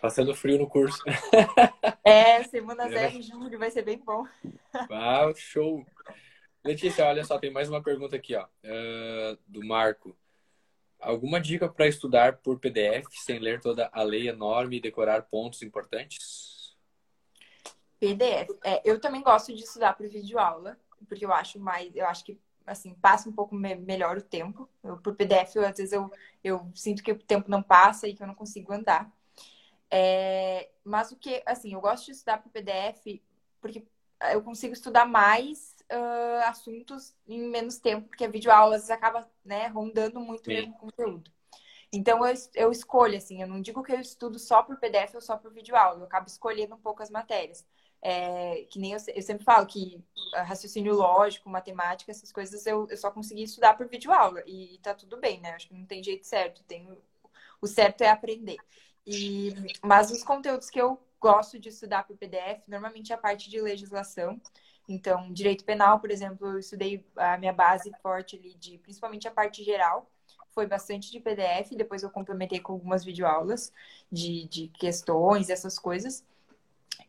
[0.00, 1.02] Passando frio no curso.
[2.04, 4.26] É, semana zero em julho vai ser bem bom.
[4.90, 5.86] Ah, show!
[6.64, 10.16] Letícia, olha só, tem mais uma pergunta aqui, ó, uh, do Marco.
[11.02, 15.62] Alguma dica para estudar por PDF sem ler toda a lei enorme e decorar pontos
[15.62, 16.76] importantes?
[17.98, 18.48] PDF.
[18.64, 20.78] É, eu também gosto de estudar por videoaula,
[21.08, 24.68] porque eu acho mais, eu acho que assim, passa um pouco me melhor o tempo.
[24.82, 26.10] Eu, por PDF, eu, às vezes eu,
[26.42, 29.10] eu sinto que o tempo não passa e que eu não consigo andar.
[29.90, 33.20] É, mas o que, assim, eu gosto de estudar por PDF
[33.60, 33.84] porque
[34.32, 39.28] eu consigo estudar mais uh, assuntos em menos tempo, porque a videoaula às vezes acaba
[39.44, 41.30] né, rondando muito o mesmo conteúdo.
[41.92, 45.20] Então eu, eu escolho, assim, eu não digo que eu estudo só por PDF ou
[45.20, 47.66] só por videoaula, eu acabo escolhendo poucas matérias.
[48.04, 50.02] É, que nem eu, eu, sempre falo que
[50.34, 55.18] raciocínio lógico, matemática, essas coisas eu, eu só consegui estudar por videoaula e tá tudo
[55.18, 55.52] bem, né?
[55.52, 56.88] Acho que não tem jeito certo, tem,
[57.60, 58.56] o certo é aprender.
[59.06, 63.48] E, mas os conteúdos que eu gosto de estudar por PDF, normalmente é a parte
[63.48, 64.40] de legislação.
[64.88, 69.30] Então, direito penal, por exemplo, eu estudei a minha base forte ali de principalmente a
[69.30, 70.10] parte geral,
[70.52, 73.72] foi bastante de PDF, depois eu complementei com algumas videoaulas
[74.10, 76.24] de, de questões, essas coisas.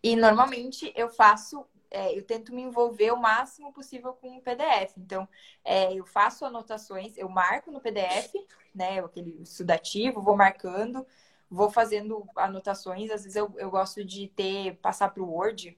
[0.01, 4.97] E normalmente eu faço, é, eu tento me envolver o máximo possível com o PDF.
[4.97, 5.27] Então,
[5.63, 8.33] é, eu faço anotações, eu marco no PDF,
[8.73, 11.05] né, aquele estudativo, vou marcando,
[11.49, 13.11] vou fazendo anotações.
[13.11, 15.77] Às vezes eu, eu gosto de ter, passar para o Word,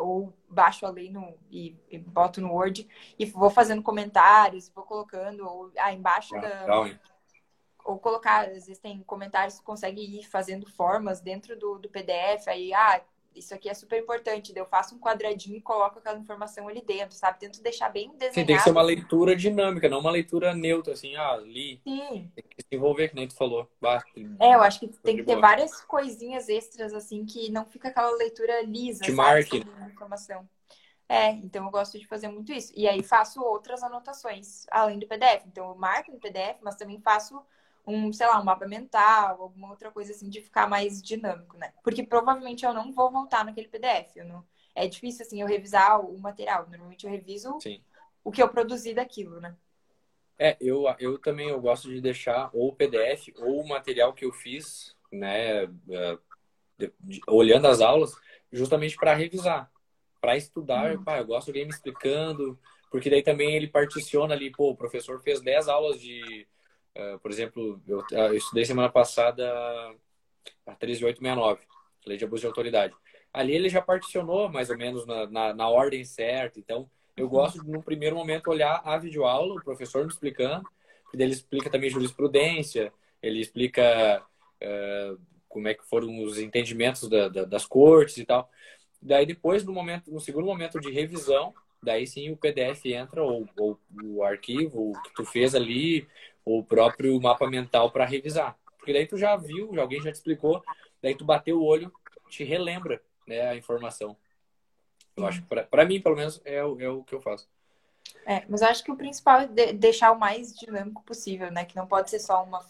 [0.00, 2.86] ou baixo ali no, e, e, boto no Word
[3.18, 6.66] e vou fazendo comentários, vou colocando ou, ah, embaixo ah, da.
[7.84, 12.46] Ou colocar, às vezes tem comentários que consegue ir fazendo formas dentro do, do PDF,
[12.46, 13.02] aí, ah,
[13.34, 14.52] isso aqui é super importante.
[14.54, 17.38] Eu faço um quadradinho e coloco aquela informação ali dentro, sabe?
[17.38, 18.34] Tento deixar bem desenhado.
[18.34, 21.80] Sim, tem que ser uma leitura dinâmica, não uma leitura neutra, assim, ah, li.
[21.84, 22.30] Sim.
[22.34, 23.68] Tem que se envolver, que nem tu falou.
[23.80, 24.02] Bah,
[24.40, 28.10] é, eu acho que tem que ter várias coisinhas extras, assim, que não fica aquela
[28.16, 29.64] leitura lisa, Te marque.
[29.92, 30.48] Informação.
[31.08, 32.72] É, então eu gosto de fazer muito isso.
[32.74, 35.44] E aí faço outras anotações, além do PDF.
[35.46, 37.42] Então eu marco no PDF, mas também faço
[37.86, 41.72] um, sei lá, um mapa mental, alguma outra coisa assim, de ficar mais dinâmico, né?
[41.82, 44.16] Porque provavelmente eu não vou voltar naquele PDF.
[44.24, 44.44] Não...
[44.74, 46.66] É difícil, assim, eu revisar o material.
[46.68, 47.82] Normalmente eu reviso Sim.
[48.24, 49.54] o que eu produzi daquilo, né?
[50.38, 54.24] É, eu, eu também eu gosto de deixar ou o PDF ou o material que
[54.24, 56.18] eu fiz, né, é,
[57.28, 58.16] olhando as aulas,
[58.50, 59.70] justamente para revisar,
[60.20, 60.96] para estudar.
[60.96, 61.04] Hum.
[61.04, 62.58] Pá, eu gosto de alguém me explicando,
[62.90, 66.46] porque daí também ele particiona ali, pô, o professor fez 10 aulas de
[66.96, 69.50] Uh, por exemplo, eu, eu, estudei semana passada
[70.66, 71.60] a 13869,
[72.06, 72.94] Lei de Abuso de Autoridade.
[73.32, 76.58] Ali ele já particionou mais ou menos na, na, na ordem certa.
[76.60, 77.30] Então, eu uhum.
[77.30, 80.68] gosto de, no primeiro momento, olhar a videoaula, o professor me explicando,
[81.04, 84.22] porque ele explica também jurisprudência, ele explica
[84.62, 88.50] uh, como é que foram os entendimentos da, da, das cortes e tal.
[89.00, 93.48] Daí, depois, no, momento, no segundo momento de revisão, daí sim o PDF entra, ou,
[93.58, 96.06] ou o arquivo que tu fez ali,
[96.44, 98.56] o próprio mapa mental para revisar.
[98.78, 100.62] Porque daí tu já viu, alguém já te explicou,
[101.00, 101.92] daí tu bateu o olho,
[102.28, 104.16] te relembra né, a informação.
[105.16, 107.48] Eu acho que para mim, pelo menos, é, o, é o que eu faço.
[108.26, 111.64] É, mas eu acho que o principal é de deixar o mais dinâmico possível, né?
[111.64, 112.64] Que não pode ser só uma.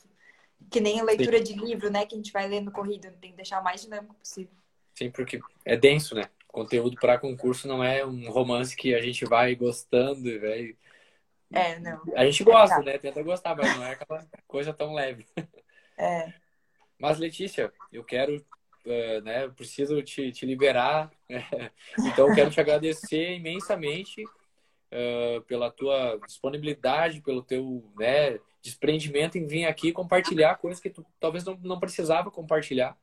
[0.70, 1.44] Que nem leitura Sim.
[1.44, 2.04] de livro, né?
[2.04, 4.52] Que a gente vai lendo corrida, tem que deixar o mais dinâmico possível.
[4.94, 6.28] Sim, porque é denso, né?
[6.52, 10.76] conteúdo para concurso não é um romance que a gente vai gostando, vai
[11.52, 12.02] é, não.
[12.14, 12.98] A gente gosta, é né?
[12.98, 15.26] Tenta gostar, mas não é aquela coisa tão leve.
[15.98, 16.32] É.
[16.98, 19.48] Mas, Letícia, eu quero, uh, né?
[19.48, 21.10] Preciso te, te liberar.
[21.98, 29.46] então, eu quero te agradecer imensamente uh, pela tua disponibilidade, pelo teu né, desprendimento em
[29.46, 32.96] vir aqui compartilhar coisas que tu talvez não, não precisava compartilhar.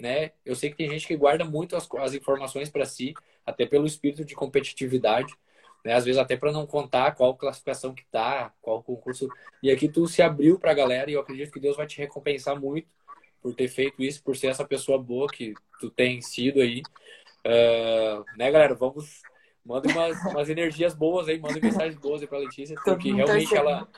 [0.00, 0.32] Né?
[0.44, 3.14] Eu sei que tem gente que guarda muito as, as informações para si,
[3.46, 5.32] até pelo espírito de competitividade
[5.84, 5.94] né?
[5.94, 9.28] Às vezes até para não contar qual classificação que tá, qual concurso.
[9.62, 11.98] E aqui tu se abriu para a galera e eu acredito que Deus vai te
[11.98, 12.88] recompensar muito
[13.40, 16.82] por ter feito isso, por ser essa pessoa boa que tu tem sido aí.
[17.44, 18.74] Uh, né, galera?
[18.74, 19.22] Vamos
[19.64, 23.88] manda umas, umas energias boas aí, manda mensagens boas aí para Letícia, porque realmente ela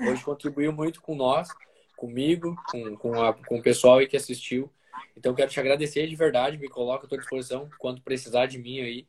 [0.00, 1.48] hoje contribuiu muito com nós,
[1.96, 4.70] comigo, com, com, a, com o pessoal aí que assistiu.
[5.16, 8.80] Então, quero te agradecer de verdade, me coloco à tua disposição quando precisar de mim
[8.80, 9.06] aí,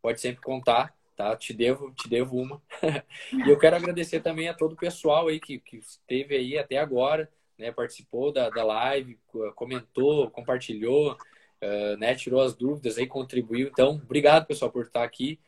[0.00, 1.36] pode sempre contar tá?
[1.36, 2.62] Te devo, te devo uma.
[3.46, 6.78] e eu quero agradecer também a todo o pessoal aí que, que esteve aí até
[6.78, 7.70] agora, né?
[7.70, 9.18] Participou da, da live,
[9.54, 12.14] comentou, compartilhou, uh, né?
[12.14, 13.68] Tirou as dúvidas aí, contribuiu.
[13.68, 15.38] Então, obrigado, pessoal, por estar aqui.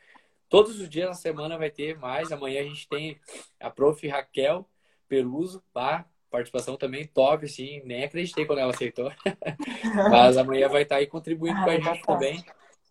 [0.47, 2.31] Todos os dias da semana vai ter mais.
[2.31, 3.19] Amanhã a gente tem
[3.59, 4.07] a prof.
[4.07, 4.69] Raquel
[5.09, 6.05] Peruso, tá?
[6.31, 9.11] Participação também top, assim, nem acreditei quando ela aceitou.
[10.11, 12.45] Mas amanhã vai estar aí contribuindo ah, com a gente também.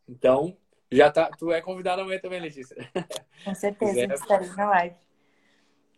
[0.09, 0.57] Então,
[0.91, 2.75] já tá, tu é convidada amanhã também, Letícia.
[3.45, 4.13] Com certeza, quiser...
[4.13, 4.95] estarei na live.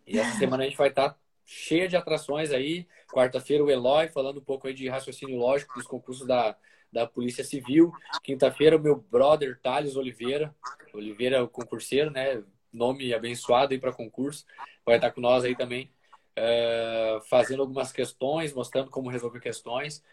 [0.05, 2.87] E essa semana a gente vai estar tá cheia de atrações aí.
[3.11, 6.55] Quarta-feira o Eloy falando um pouco aí de raciocínio lógico dos concursos da,
[6.91, 7.91] da Polícia Civil.
[8.21, 10.53] Quinta-feira o meu brother Thales Oliveira.
[10.93, 12.43] Oliveira é o concurseiro, né?
[12.71, 14.45] Nome abençoado aí para concurso.
[14.85, 15.91] Vai estar tá com nós aí também.
[16.37, 20.03] Uh, fazendo algumas questões, mostrando como resolver questões.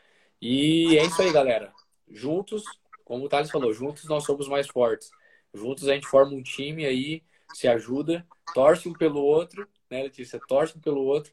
[0.40, 1.72] E é isso aí, galera.
[2.08, 2.64] Juntos
[3.10, 5.10] como o Thales falou, juntos nós somos mais fortes.
[5.52, 10.38] Juntos a gente forma um time aí, se ajuda, torce um pelo outro, né, Letícia?
[10.46, 11.32] Torce um pelo outro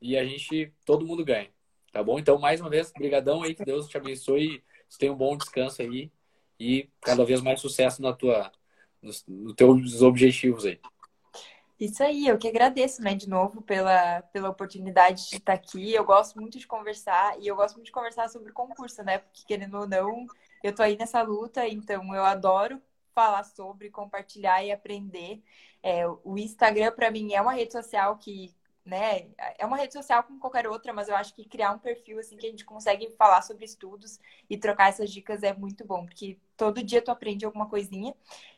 [0.00, 1.50] e a gente, todo mundo ganha.
[1.92, 2.18] Tá bom?
[2.18, 5.82] Então, mais uma vez, brigadão aí, que Deus te abençoe, você tenha um bom descanso
[5.82, 6.10] aí
[6.58, 8.50] e cada vez mais sucesso na tua,
[9.02, 10.80] nos, nos teus objetivos aí.
[11.78, 15.92] Isso aí, eu que agradeço, né, de novo pela, pela oportunidade de estar aqui.
[15.92, 19.18] Eu gosto muito de conversar e eu gosto muito de conversar sobre concurso, né?
[19.18, 20.26] Porque querendo ou não,
[20.62, 22.80] eu tô aí nessa luta, então eu adoro
[23.14, 25.42] falar sobre, compartilhar e aprender.
[25.82, 28.54] É, o Instagram, para mim, é uma rede social que
[28.88, 29.28] né?
[29.58, 32.38] É uma rede social como qualquer outra, mas eu acho que criar um perfil assim
[32.38, 36.38] que a gente consegue falar sobre estudos e trocar essas dicas é muito bom, porque
[36.56, 38.14] todo dia tu aprende alguma coisinha.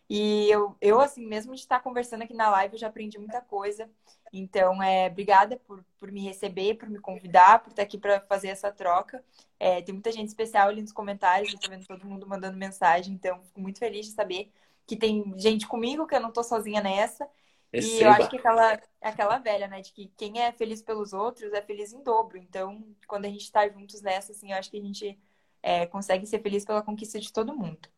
[0.08, 3.40] E eu, eu assim, mesmo de estar conversando aqui na live, eu já aprendi muita
[3.40, 3.90] coisa.
[4.32, 8.48] Então, é, obrigada por, por me receber, por me convidar, por estar aqui para fazer
[8.48, 9.24] essa troca.
[9.58, 13.12] É, tem muita gente especial ali nos comentários, eu tô vendo todo mundo mandando mensagem,
[13.14, 14.50] então fico muito feliz de saber
[14.86, 17.28] que tem gente comigo, que eu não tô sozinha nessa.
[17.72, 17.94] Receba.
[17.94, 19.80] E eu acho que aquela, aquela velha, né?
[19.80, 22.36] De que quem é feliz pelos outros é feliz em dobro.
[22.38, 25.18] Então, quando a gente está juntos nessa, assim, eu acho que a gente
[25.62, 27.88] é, consegue ser feliz pela conquista de todo mundo.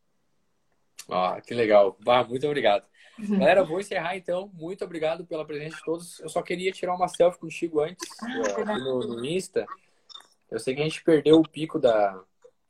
[1.09, 1.97] Ah, que legal.
[2.07, 2.87] Ah, muito obrigado.
[3.19, 3.39] Uhum.
[3.39, 4.49] Galera, vou encerrar então.
[4.53, 6.19] Muito obrigado pela presença de todos.
[6.19, 9.65] Eu só queria tirar uma selfie contigo antes ah, no, no, Insta.
[10.49, 12.23] Eu sei que a gente perdeu o pico da,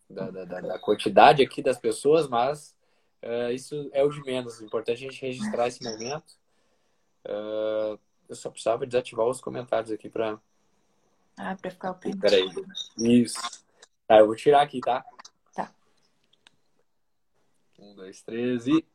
[0.09, 2.75] da, da, da quantidade aqui das pessoas, mas
[3.23, 4.59] uh, isso é o de menos.
[4.59, 6.33] O importante é a gente registrar esse momento.
[7.25, 10.39] Uh, eu só precisava desativar os comentários aqui para.
[11.37, 12.19] Ah, para ficar o print.
[12.19, 12.47] Peraí.
[12.97, 13.39] Isso.
[14.07, 15.05] Tá, eu vou tirar aqui, tá?
[15.55, 15.73] Tá.
[17.79, 18.85] Um, dois, três e.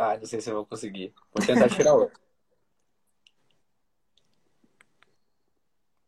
[0.00, 1.12] Ah, não sei se eu vou conseguir.
[1.30, 2.18] Vou tentar tirar outro.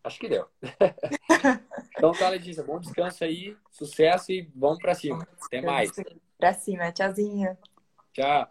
[0.02, 0.48] Acho que deu.
[1.96, 2.64] então tá, Letícia.
[2.64, 5.28] Bom descanso aí, sucesso e vamos pra cima.
[5.44, 5.92] Até mais.
[6.38, 7.56] Pra cima, tchauzinho.
[8.14, 8.48] Tchau.